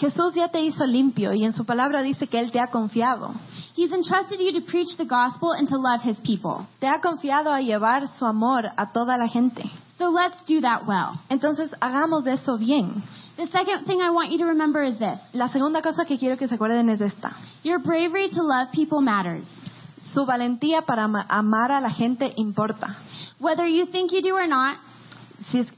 [0.01, 3.33] Jesús ya te hizo limpio y en su palabra dice que Él te ha confiado.
[3.75, 6.67] He's entrusted you to preach the gospel and to love His people.
[6.79, 9.63] Te ha confiado a llevar su amor a toda la gente.
[9.97, 11.17] So let's do that well.
[11.29, 13.01] Entonces hagamos eso bien.
[13.37, 16.37] The second thing I want you to remember is this La segunda cosa que quiero
[16.37, 17.35] que se acuerden es esta.
[17.63, 19.47] your bravery to love people matters.
[20.13, 22.95] Su valentía para ama- amar a la gente importa.
[23.39, 24.77] Whether you think you do or not,
[25.51, 25.71] Si es-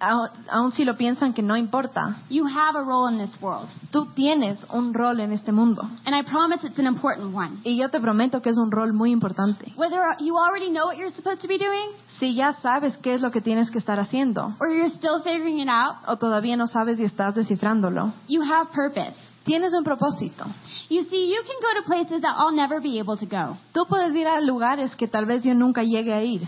[0.50, 3.68] aun si lo piensan que no importa, you have a role in this world.
[3.92, 5.82] tú tienes un rol en este mundo.
[6.06, 7.58] And I promise it's an important one.
[7.66, 9.74] Y yo te prometo que es un rol muy importante.
[9.76, 13.22] Whether you already know what you're supposed to be doing Si ya sabes qué es
[13.22, 16.66] lo que tienes que estar haciendo, or you're still figuring it out, o todavía no
[16.68, 19.14] sabes y estás descifrándolo, you have purpose.
[19.50, 20.46] Tienes un propósito.
[20.90, 23.58] You see, you can go to places that I'll never be able to go.
[23.74, 26.42] Tú puedes ir a lugares que tal vez yo nunca llegue a ir.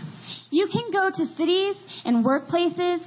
[0.50, 3.00] You can go to cities and workplaces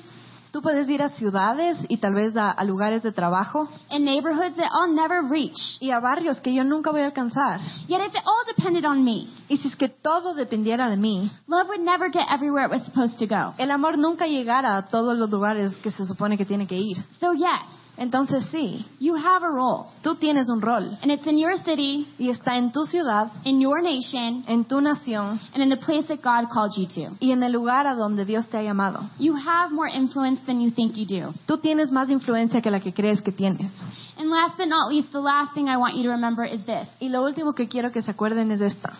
[0.52, 4.56] Tú puedes ir a ciudades y tal vez a, a lugares de trabajo and neighborhoods
[4.56, 5.58] that I'll never reach.
[5.82, 7.60] y a barrios que yo nunca voy a alcanzar.
[7.89, 11.30] Yet if it all depended on me, Y si es que todo dependiera de mí,
[11.48, 13.54] love would never get everywhere it was supposed to go.
[13.58, 17.04] el amor nunca llegara a todos los lugares que se supone que tiene que ir.
[17.20, 17.60] So yes,
[17.98, 19.86] Entonces sí, you have a role.
[20.02, 23.62] tú tienes un rol And it's in your city, y está en tu ciudad, in
[23.62, 27.16] your nation, en tu nación and in the place that God called you to.
[27.20, 29.02] y en el lugar a donde Dios te ha llamado.
[29.18, 31.34] You have more influence than you think you do.
[31.46, 33.72] Tú tienes más influencia que la que crees que tienes.
[34.18, 36.88] And last but not least, the last thing I want you to remember is this.
[37.00, 38.93] Y lo último que quiero que se acuerden es esta.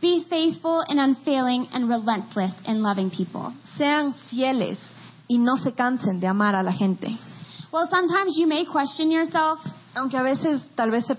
[0.00, 3.52] Be faithful and unfailing and relentless in loving people.
[3.76, 4.78] Sean fieles
[5.28, 7.16] y no se cansen de amar a la gente.
[7.72, 9.60] Well, sometimes you may question yourself.
[9.94, 11.16] Aunque a veces tal vez se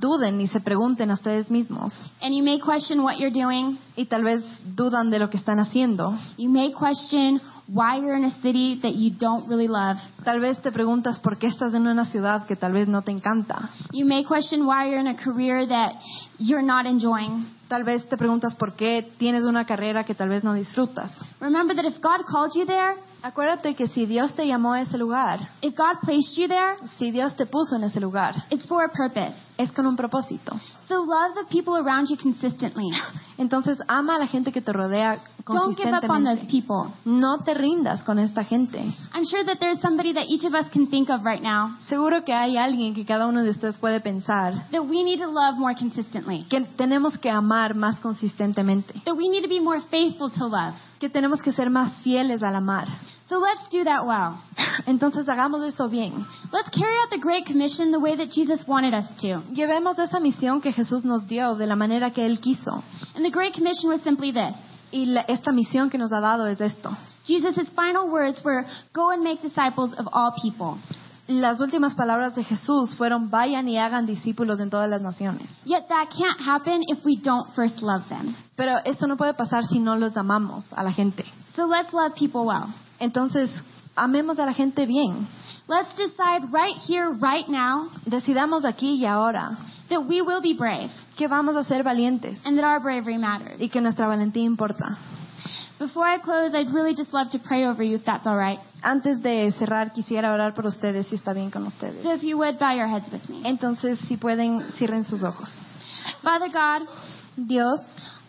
[0.00, 3.78] duden y se pregunten a ustedes mismos And you may question what you're doing.
[3.96, 4.42] y tal vez
[4.74, 6.18] dudan de lo que están haciendo.
[6.36, 9.98] You may question why you're in a city that you don't really love.
[10.24, 13.12] Tal vez te preguntas por qué estás en una ciudad que tal vez no te
[13.12, 13.70] encanta.
[13.92, 15.92] You may question why you're in a career that
[16.38, 17.46] you're not enjoying.
[17.68, 21.12] Tal vez te preguntas por qué tienes una carrera que tal vez no disfrutas.
[21.40, 24.96] Remember that if God called you there, Acuérdate que si Dios te llamó a ese
[24.96, 28.84] lugar, if God placed you there, si Dios te puso en ese lugar, it's for
[28.84, 29.34] a purpose.
[29.58, 30.52] Es con un propósito.
[30.88, 32.90] So love the people around you consistently.
[33.36, 36.92] Entonces ama a la gente que te rodea Don't give up on those people.
[37.04, 38.78] No te rindas con esta gente.
[38.78, 42.24] I'm sure that there's somebody that each of us can think of right now Seguro
[42.24, 45.58] que hay alguien que cada uno de ustedes puede pensar that we need to love
[45.58, 46.44] more consistently.
[46.44, 50.74] que tenemos que amar más consistentemente, That we need to be more faithful to love.
[51.00, 52.86] que tenemos que ser más fieles al amar.
[53.28, 54.40] So let's do that well.
[54.86, 56.24] Entonces hagamos eso bien.
[56.52, 59.42] Let's carry out the Great Commission the way that Jesus wanted us to.
[59.52, 62.82] Llevemos esa misión que Jesús nos dio de la manera que Él quiso.
[63.14, 64.54] And the Great Commission was simply this.
[64.90, 66.90] Y la- esta misión que nos ha dado es esto.
[67.24, 68.64] Jesus' final words were,
[68.94, 70.78] Go and make disciples of all people.
[71.26, 75.42] Las últimas palabras de Jesús fueron vayan y hagan discípulos en todas las naciones.
[75.66, 78.34] Yet that can't happen if we don't first love them.
[78.56, 81.26] Pero esto no puede pasar si no los amamos a la gente.
[81.54, 82.68] So let's love people well.
[83.00, 83.50] Entonces,
[83.96, 85.26] amemos a la gente bien.
[85.68, 89.56] Let's decide right here, right now, Decidamos aquí y ahora
[89.90, 93.60] that we will be brave que vamos a ser valientes and that our bravery matters.
[93.60, 94.96] y que nuestra valentía importa.
[95.78, 98.58] Before I close, I'd really just love to pray over you if that's all right.
[98.82, 102.02] Antes de cerrar, quisiera orar por ustedes, si está bien con ustedes.
[102.02, 103.42] So if you would, bow your heads with me.
[103.44, 105.52] Entonces, si pueden, cierren sus ojos.
[106.22, 106.88] Father God,
[107.46, 107.80] Dios,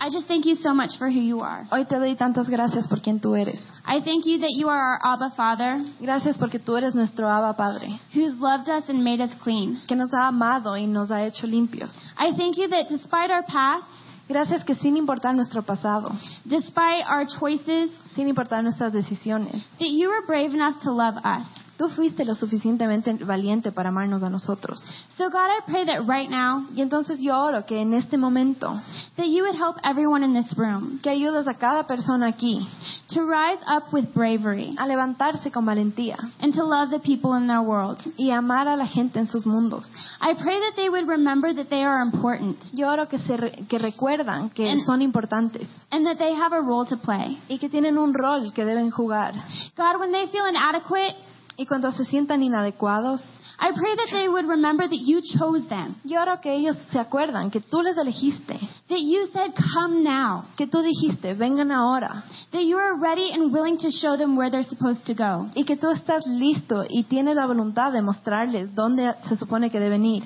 [0.02, 1.66] I just thank you so much for who you are.
[1.72, 3.60] hoy te doy tantas gracias por quien tú eres.
[3.86, 7.54] I thank you that you are our Abba Father, Gracias porque tú eres nuestro Abba
[7.56, 9.82] Padre, who's loved us and made us clean.
[9.88, 11.96] que nos ha amado y nos ha hecho limpios.
[12.18, 13.84] I thank you that despite our past,
[14.30, 16.12] Gracias que sin importar nuestro pasado,
[16.46, 21.42] despite our choices, sin importar nuestras decisiones, that you were brave enough to love us.
[21.80, 24.80] Tú fuiste lo suficientemente valiente para amarnos a nosotros.
[25.18, 28.80] So God, I pray that right now, Y entonces yo oro que en este momento,
[29.16, 32.68] that you would help everyone in this room que ayudes a cada persona aquí
[33.14, 37.48] to rise up with bravery a levantarse con valentía and to love the people in
[37.48, 37.98] their world.
[38.18, 39.88] y amar a la gente en sus mundos.
[40.22, 43.66] I pray that they would remember that they are important Yo oro que, se re-
[43.70, 47.40] que recuerdan que En- son importantes and that they have a role to play.
[47.48, 49.34] y que tienen un rol que deben jugar.
[49.78, 51.16] God, when they feel inadequate,
[51.60, 53.22] Y cuando se sientan inadecuados,
[53.60, 56.98] I pray that they would remember that you chose them, yo oro que ellos se
[56.98, 58.58] acuerdan que tú les elegiste,
[58.88, 63.52] that you said, Come now, que tú dijiste, vengan ahora, that you are ready and
[63.52, 65.50] willing to show them where they're supposed to go.
[65.54, 69.82] y que tú estás listo y tienes la voluntad de mostrarles dónde se supone que
[69.82, 70.24] deben ir.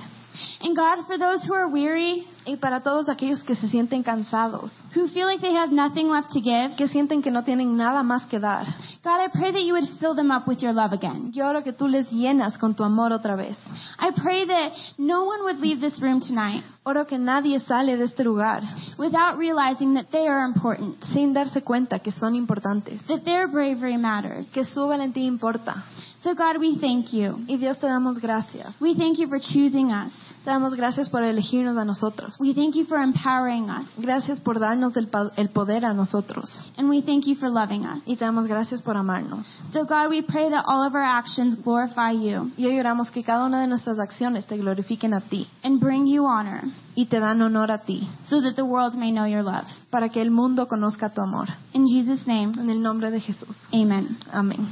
[0.61, 4.73] And God, for those who are weary, Y para todos aquellos que se sienten cansados,
[4.93, 8.03] who feel like they have nothing left to give, que sienten que no tienen nada
[8.03, 8.65] más que dar,
[9.01, 11.31] God, I pray that you would fill them up with your love again.
[11.33, 13.55] yo oro que tú les llenas con tu amor otra vez.
[13.97, 18.03] I pray that no one would leave this room tonight Oro que nadie sale de
[18.03, 18.61] este lugar
[18.97, 23.95] without realizing that they are important, sin darse cuenta que son importantes, that their bravery
[23.97, 24.49] matters.
[24.51, 25.81] que su valentía importa.
[26.23, 27.37] So, God, we thank you.
[27.47, 28.73] Y Dios te damos gracias.
[28.79, 30.11] We thank you for choosing us.
[30.45, 32.35] Te damos gracias por elegirnos a nosotros.
[32.39, 33.85] We thank you for empowering us.
[33.97, 36.49] Gracias por darnos el, el poder a nosotros.
[36.77, 38.01] And we thank you for loving us.
[38.05, 39.45] Y te damos gracias por amarnos.
[39.71, 43.23] So, God, we pray that all of our actions glorify you Y hoy oramos que
[43.23, 46.61] cada una de nuestras acciones te glorifiquen a ti and bring you honor
[46.95, 49.65] y te dan honor a ti, so that the world may know your love.
[49.89, 51.47] para que el mundo conozca tu amor.
[51.73, 53.57] In Jesus' name, En el nombre de Jesús.
[53.73, 54.17] amen.
[54.31, 54.67] Amén.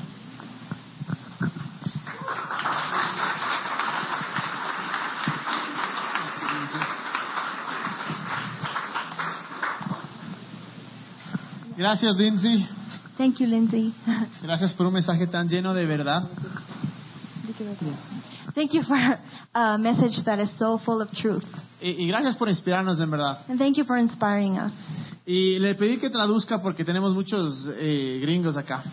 [11.81, 12.67] Gracias, Lindsay.
[13.17, 13.91] Thank you, Lindsay.
[14.43, 16.21] Gracias por un mensaje tan lleno de verdad.
[18.53, 18.97] Thank you for
[19.55, 21.43] a message that is so full of truth.
[21.81, 23.39] Y, y gracias por inspirarnos, en verdad.
[23.49, 24.71] And thank you for inspiring us.
[25.25, 28.83] Y le pedí que traduzca porque tenemos muchos eh, gringos acá.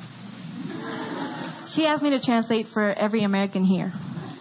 [1.66, 3.92] She asked me to translate for every American here.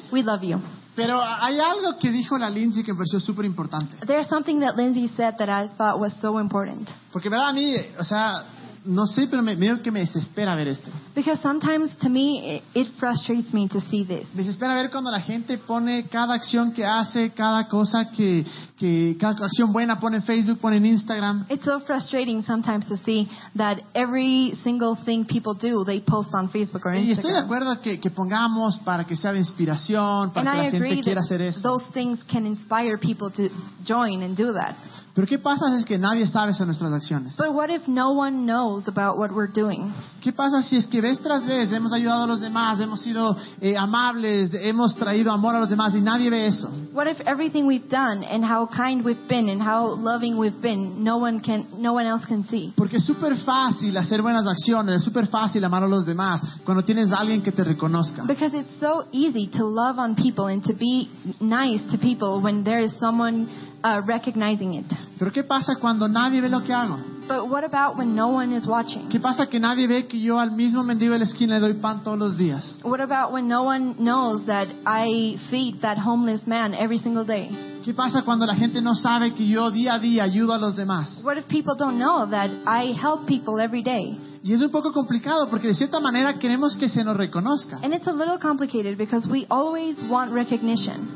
[0.09, 0.61] We love you.
[0.97, 3.95] Pero hay algo que dijo la Lindsay que me pareció súper importante.
[4.07, 6.89] There's something that Lindsay said that I thought was so important.
[7.13, 7.49] Porque, ¿verdad?
[7.49, 8.43] A mí, o sea,
[8.87, 10.89] no sé, pero me, medio que me desespera ver esto.
[11.13, 14.27] Because sometimes to me it, it frustrates me to see this.
[14.33, 18.45] Me desespera ver cuando la gente pone cada acción que hace, cada cosa que,
[18.77, 21.45] que cada acción buena pone en Facebook, pone en Instagram.
[21.49, 23.27] It's so frustrating sometimes to see
[23.57, 27.43] that every single thing people do, they post on Facebook or Y estoy de Instagram.
[27.45, 31.01] acuerdo que, que pongamos para que sea de inspiración, And para que I la gente
[31.01, 31.61] quiera hacer eso.
[31.61, 33.53] those things can inspire people to
[33.85, 34.75] join and do that.
[35.13, 37.35] Pero ¿qué pasa es que nadie sabe sobre nuestras acciones?
[37.37, 39.91] But what if no one knows about what we're doing?
[40.21, 43.35] ¿Qué pasa si es que vez tras vez hemos ayudado a los demás, hemos sido
[43.61, 46.69] eh, amables, hemos traído amor a los demás y nadie ve eso?
[46.93, 51.03] What if everything we've done and how kind we've been and how loving we've been,
[51.03, 52.73] no one can, no one else can see?
[52.75, 56.83] Porque es súper fácil hacer buenas acciones, es súper fácil amar a los demás cuando
[56.83, 58.23] tienes a alguien que te reconozca.
[58.27, 61.09] Because it's so easy to love on people and to be
[61.39, 63.47] nice to people when there is someone
[63.83, 64.85] uh, recognizing it.
[65.17, 67.16] Pero ¿qué pasa cuando nadie ve lo que hago?
[67.27, 69.09] But what about when no one is watching?
[69.09, 71.73] ¿Qué pasa que nadie ve que yo al mismo mendigo de la esquina le doy
[71.73, 72.77] pan todos los días?
[72.83, 77.49] What about when no one knows that I feed that homeless man every single day?
[77.83, 80.75] ¿Qué pasa cuando la gente no sabe que yo día a día ayudo a los
[80.75, 81.21] demás?
[81.23, 84.17] What if people don't know that I help people every day?
[84.43, 87.79] Y es un poco complicado porque de cierta manera queremos que se nos reconozca.
[87.83, 91.07] And it's a little complicated because we always want recognition.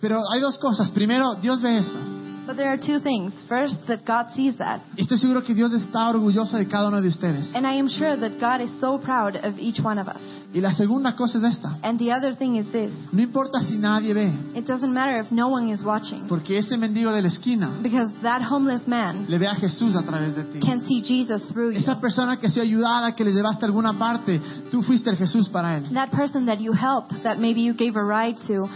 [0.00, 0.90] Pero hay dos cosas.
[0.92, 1.98] Primero, Dios ve eso.
[2.46, 3.32] But there are two things.
[3.48, 4.80] First, that God sees that.
[4.96, 7.54] Estoy seguro que Dios está orgulloso de cada uno de ustedes.
[7.54, 10.20] And I am sure that God is so proud of each one of us.
[10.54, 11.78] Y la segunda cosa es esta.
[11.82, 15.32] And the other thing is this No importa si nadie ve, it doesn't matter if
[15.32, 19.38] no one is watching, porque ese mendigo de la esquina because that homeless man le
[19.38, 20.60] ve a Jesús a través de ti.
[20.60, 21.78] can see Jesus through you.
[21.78, 24.40] Esa persona que sido ayudada, que le llevaste a alguna parte,
[24.70, 25.92] tú fuiste el Jesús para él.
[25.92, 28.68] That person that you helped, that maybe you gave a ride to,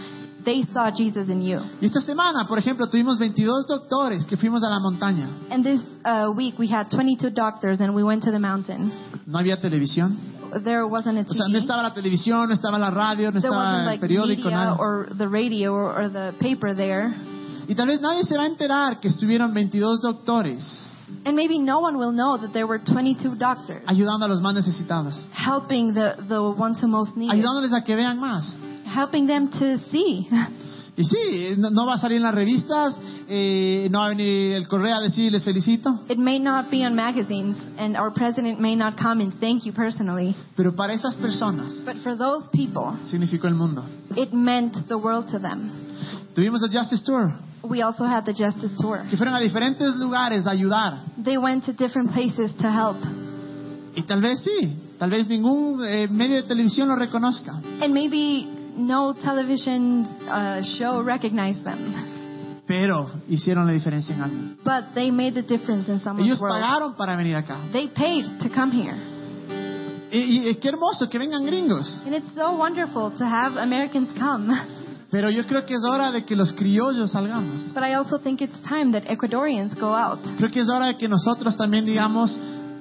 [0.43, 1.59] they saw Jesus in you.
[1.81, 5.29] Y esta semana, por ejemplo, tuvimos 22 doctores que fuimos a la montaña.
[5.49, 8.91] And this uh, week we had 22 doctors and we went to the mountain.
[9.25, 10.17] No había televisión.
[10.63, 13.51] There wasn't a O sea, no estaba la televisión, no estaba la radio, no There
[13.51, 14.77] wasn't estaba el periódico, nada.
[14.79, 17.13] or the radio or, or the paper there.
[17.67, 20.85] Y tal vez nadie se va a enterar que estuvieron 22 doctores
[21.25, 24.53] And maybe no one will know that there were 22 doctors ayudando a los más
[24.53, 28.55] necesitados, helping the, the ones who most need ayudándoles a que vean más.
[28.89, 30.27] Helping them to see.
[30.97, 32.93] Y sí, no, no va a salir en las revistas,
[33.29, 36.85] eh, no va a venir el correo a decir les felicito, It may not be
[36.85, 41.15] on magazines, and our president may not come and thank you personally, pero para esas
[41.15, 43.85] personas but for those people, significó el mundo.
[44.17, 45.71] it meant the world to them.
[46.35, 47.33] Tuvimos el Justice Tour,
[47.63, 49.05] We also had the Justice Tour.
[49.09, 51.03] que fueron a diferentes lugares a ayudar.
[51.23, 52.97] They went to different places to help.
[53.95, 57.53] Y tal vez sí, tal vez ningún eh, medio de televisión lo reconozca.
[57.81, 58.47] And maybe
[58.79, 61.77] no television uh, show recognized them,
[62.67, 64.37] Pero hicieron la diferencia en algo.
[64.63, 66.55] but they made the difference in someone's Ellos world.
[66.59, 67.57] pagaron para venir acá.
[67.71, 68.95] They paid to come here.
[70.11, 71.95] Y, y qué hermoso que vengan gringos.
[72.05, 74.49] And it's so wonderful to have Americans come.
[75.11, 77.73] Pero yo creo que es hora de que los criollos salgamos.
[77.73, 80.19] But I also think it's time that Ecuadorians go out.
[80.37, 82.37] Creo que es hora de que nosotros también digamos,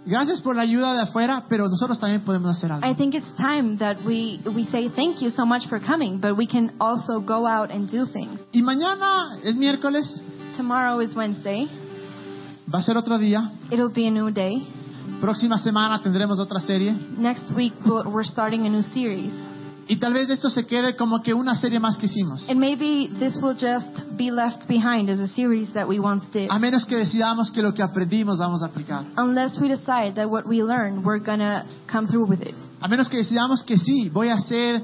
[0.09, 2.87] gracias por la ayuda de afuera, pero nosotros también podemos hacer algo.
[2.87, 6.37] I think it's time that we, we say thank you so much for coming, but
[6.37, 8.41] we can also go out and do things.
[8.53, 10.23] Y mañana es miércoles,
[10.57, 11.69] Tomorrow is Wednesday.
[12.73, 13.51] va a ser otro día.
[13.71, 14.67] It'll be a new day.
[15.21, 16.95] Próxima semana tendremos otra serie.
[17.19, 19.33] Next week we're starting a new series.
[19.91, 22.47] Y tal vez esto se quede como que una serie más que hicimos.
[22.51, 26.49] And maybe this will just be left behind as a series that we once did.
[26.51, 29.05] A menos que decidamos que lo que aprendimos vamos a aplicar.
[29.17, 32.55] Unless we decide that what we learned, we're to come through with it.
[32.81, 34.83] A menos que decidamos que sí, voy a hacer,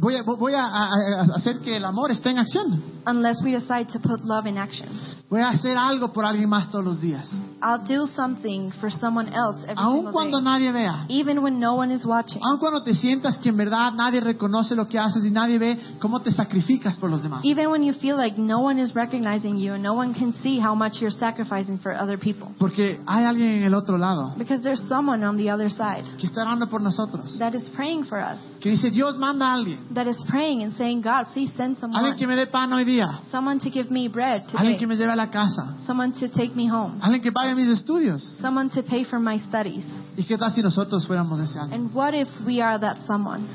[0.00, 0.88] voy a, voy a- a-
[1.20, 2.82] a hacer que el amor esté en acción.
[3.06, 4.88] Unless we decide to put love in action.
[5.28, 7.30] Voy a hacer algo por alguien más todos los días.
[7.62, 10.44] I'll do something for someone else every Aun single cuando day.
[10.44, 11.06] nadie vea.
[11.08, 12.42] Even when no one is watching.
[12.44, 15.78] Aun cuando te sientas que en verdad nadie reconoce lo que haces y nadie ve
[16.00, 17.40] cómo te sacrificas por los demás.
[17.44, 20.60] Even when you feel like no one is recognizing you and no one can see
[20.60, 22.48] how much you're sacrificing for other people.
[22.58, 26.26] Porque hay alguien en el otro lado Because there's someone on the other side que
[26.26, 27.38] está orando por nosotros.
[27.38, 28.38] that is praying for us.
[28.60, 29.78] Que dice, Dios manda a alguien.
[29.94, 32.26] That is praying and saying, God, please send Alguien que someone.
[32.26, 32.91] me dé pan hoy día.
[33.30, 35.76] Someone to give me bread Alguien que me lleve a la casa.
[35.86, 36.98] Someone to take me home.
[37.00, 38.22] Alguien que pague mis estudios.
[38.40, 39.84] Someone to pay for my studies.
[40.16, 41.80] ¿Y qué tal si nosotros fuéramos ese alguien?
[41.80, 43.46] And what if we are that someone?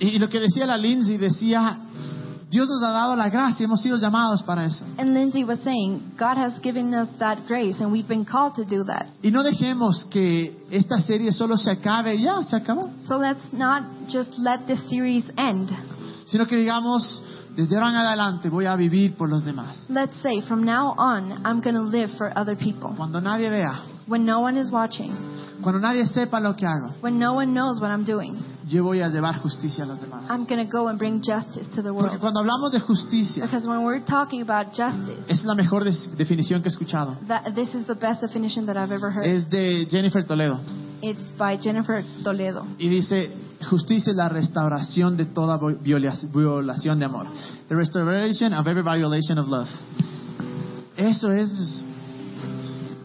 [0.00, 1.78] Y, lo que decía la Lindsay decía,
[2.50, 4.84] Dios nos ha dado la gracia, hemos sido llamados para eso.
[4.96, 8.64] And Lindsay was saying, God has given us that grace and we've been called to
[8.64, 9.06] do that.
[9.22, 12.90] Y no dejemos que esta serie solo se acabe ya, se acabó.
[13.06, 15.70] So let's not just let this series end.
[16.26, 17.22] Sino que digamos,
[17.58, 19.84] desde ahora en adelante voy a vivir por los demás.
[19.88, 22.94] Let's say from now on, I'm going to live for other people.
[22.96, 25.12] Cuando nadie vea, When no one is watching,
[25.62, 28.36] cuando nadie sepa lo que hago, when no one knows what I'm doing,
[28.66, 30.24] yo voy a llevar justicia a los demás.
[30.30, 32.20] I'm going to go and bring justice to the Porque world.
[32.20, 36.68] cuando hablamos de justicia, Because when we're talking about justice, es la mejor definición que
[36.68, 37.16] he escuchado.
[37.28, 39.26] that, this is the best definition that I've ever heard.
[39.26, 40.58] Es de Jennifer Toledo.
[41.02, 42.66] It's by Jennifer Toledo.
[42.78, 43.30] Y dice,
[43.68, 47.26] justicia es la restauración de toda violación de amor.
[47.68, 49.68] The restoration of every violation of love.
[50.96, 51.80] Eso es...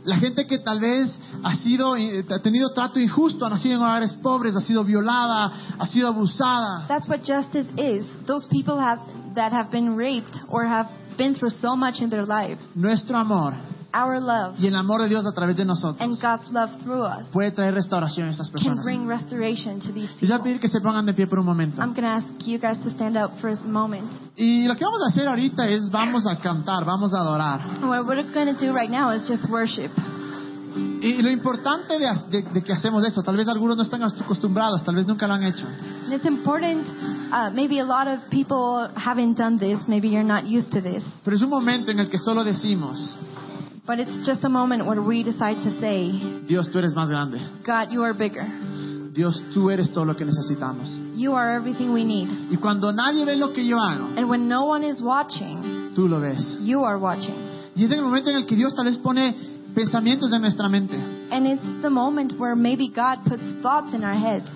[0.06, 3.82] La gente que tal vez ha sido, eh, ha tenido trato injusto, ha nacido en
[3.82, 6.86] hogares pobres, ha sido violada, ha sido abusada.
[6.88, 8.06] That's what justice is.
[8.26, 9.02] Those people have,
[9.36, 12.66] that have been raped or have been through so much in their lives.
[12.76, 13.56] Nuestro amor
[13.96, 17.04] Our love y el amor de Dios a través de and nosotros God's love through
[17.06, 18.84] us puede traer restauración a estas can personas.
[18.84, 20.44] bring restoration to these Y yo voy a people.
[20.46, 21.80] pedir que se pongan de pie por un momento.
[21.82, 24.10] I'm going to ask you guys to stand up for a moment.
[24.36, 27.62] Y lo que vamos a hacer ahorita es vamos a cantar, vamos a adorar.
[27.82, 29.92] And What we're going to do right now is just worship.
[30.76, 34.84] Y lo importante de, de- de que hacemos esto, tal vez algunos no están acostumbrados,
[34.84, 35.68] tal vez nunca lo han hecho.
[35.68, 36.88] And it's important,
[37.32, 41.04] uh, maybe a lot of people haven't done this, maybe you're not used to this,
[41.24, 42.98] Pero es un momento en el que solo decimos,
[43.86, 46.12] but it's just a moment where we decide to say,
[46.48, 47.40] Dios, tú eres más grande.
[47.66, 48.48] God, you are bigger.
[49.14, 50.90] Dios, tú eres todo lo que necesitamos.
[51.16, 52.30] You are everything we need.
[52.52, 56.08] Y cuando nadie ve lo que yo hago, And when no one is watching, tú
[56.08, 56.58] lo ves.
[56.62, 57.36] you are watching.
[57.76, 59.36] Y es el momento en el que Dios tal vez pone
[59.76, 60.96] pensamientos en nuestra mente
[61.32, 64.48] And it's the moment where maybe God puts thoughts in our heads.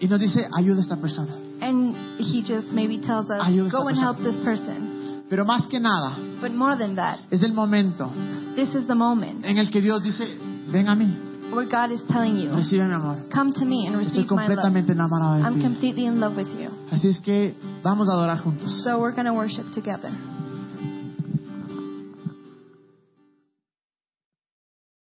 [0.00, 1.34] y nos dice, ayuda a esta persona.
[1.60, 4.99] And He just maybe tells us, Ayuda a esta go and help this person.
[5.30, 8.10] Pero más que nada, But more than that, es el momento
[8.56, 10.24] this is the moment en el que Dios dice,
[10.72, 11.06] ven a mí,
[11.52, 13.16] where God is telling you, recibe mi amor.
[13.32, 14.46] come to me and Estoy receive my love.
[14.48, 15.64] completamente enamorado I'm de ti.
[15.66, 16.68] completely in love with you.
[16.90, 18.82] Así es que vamos a adorar juntos.
[18.82, 20.10] So we're going to worship together.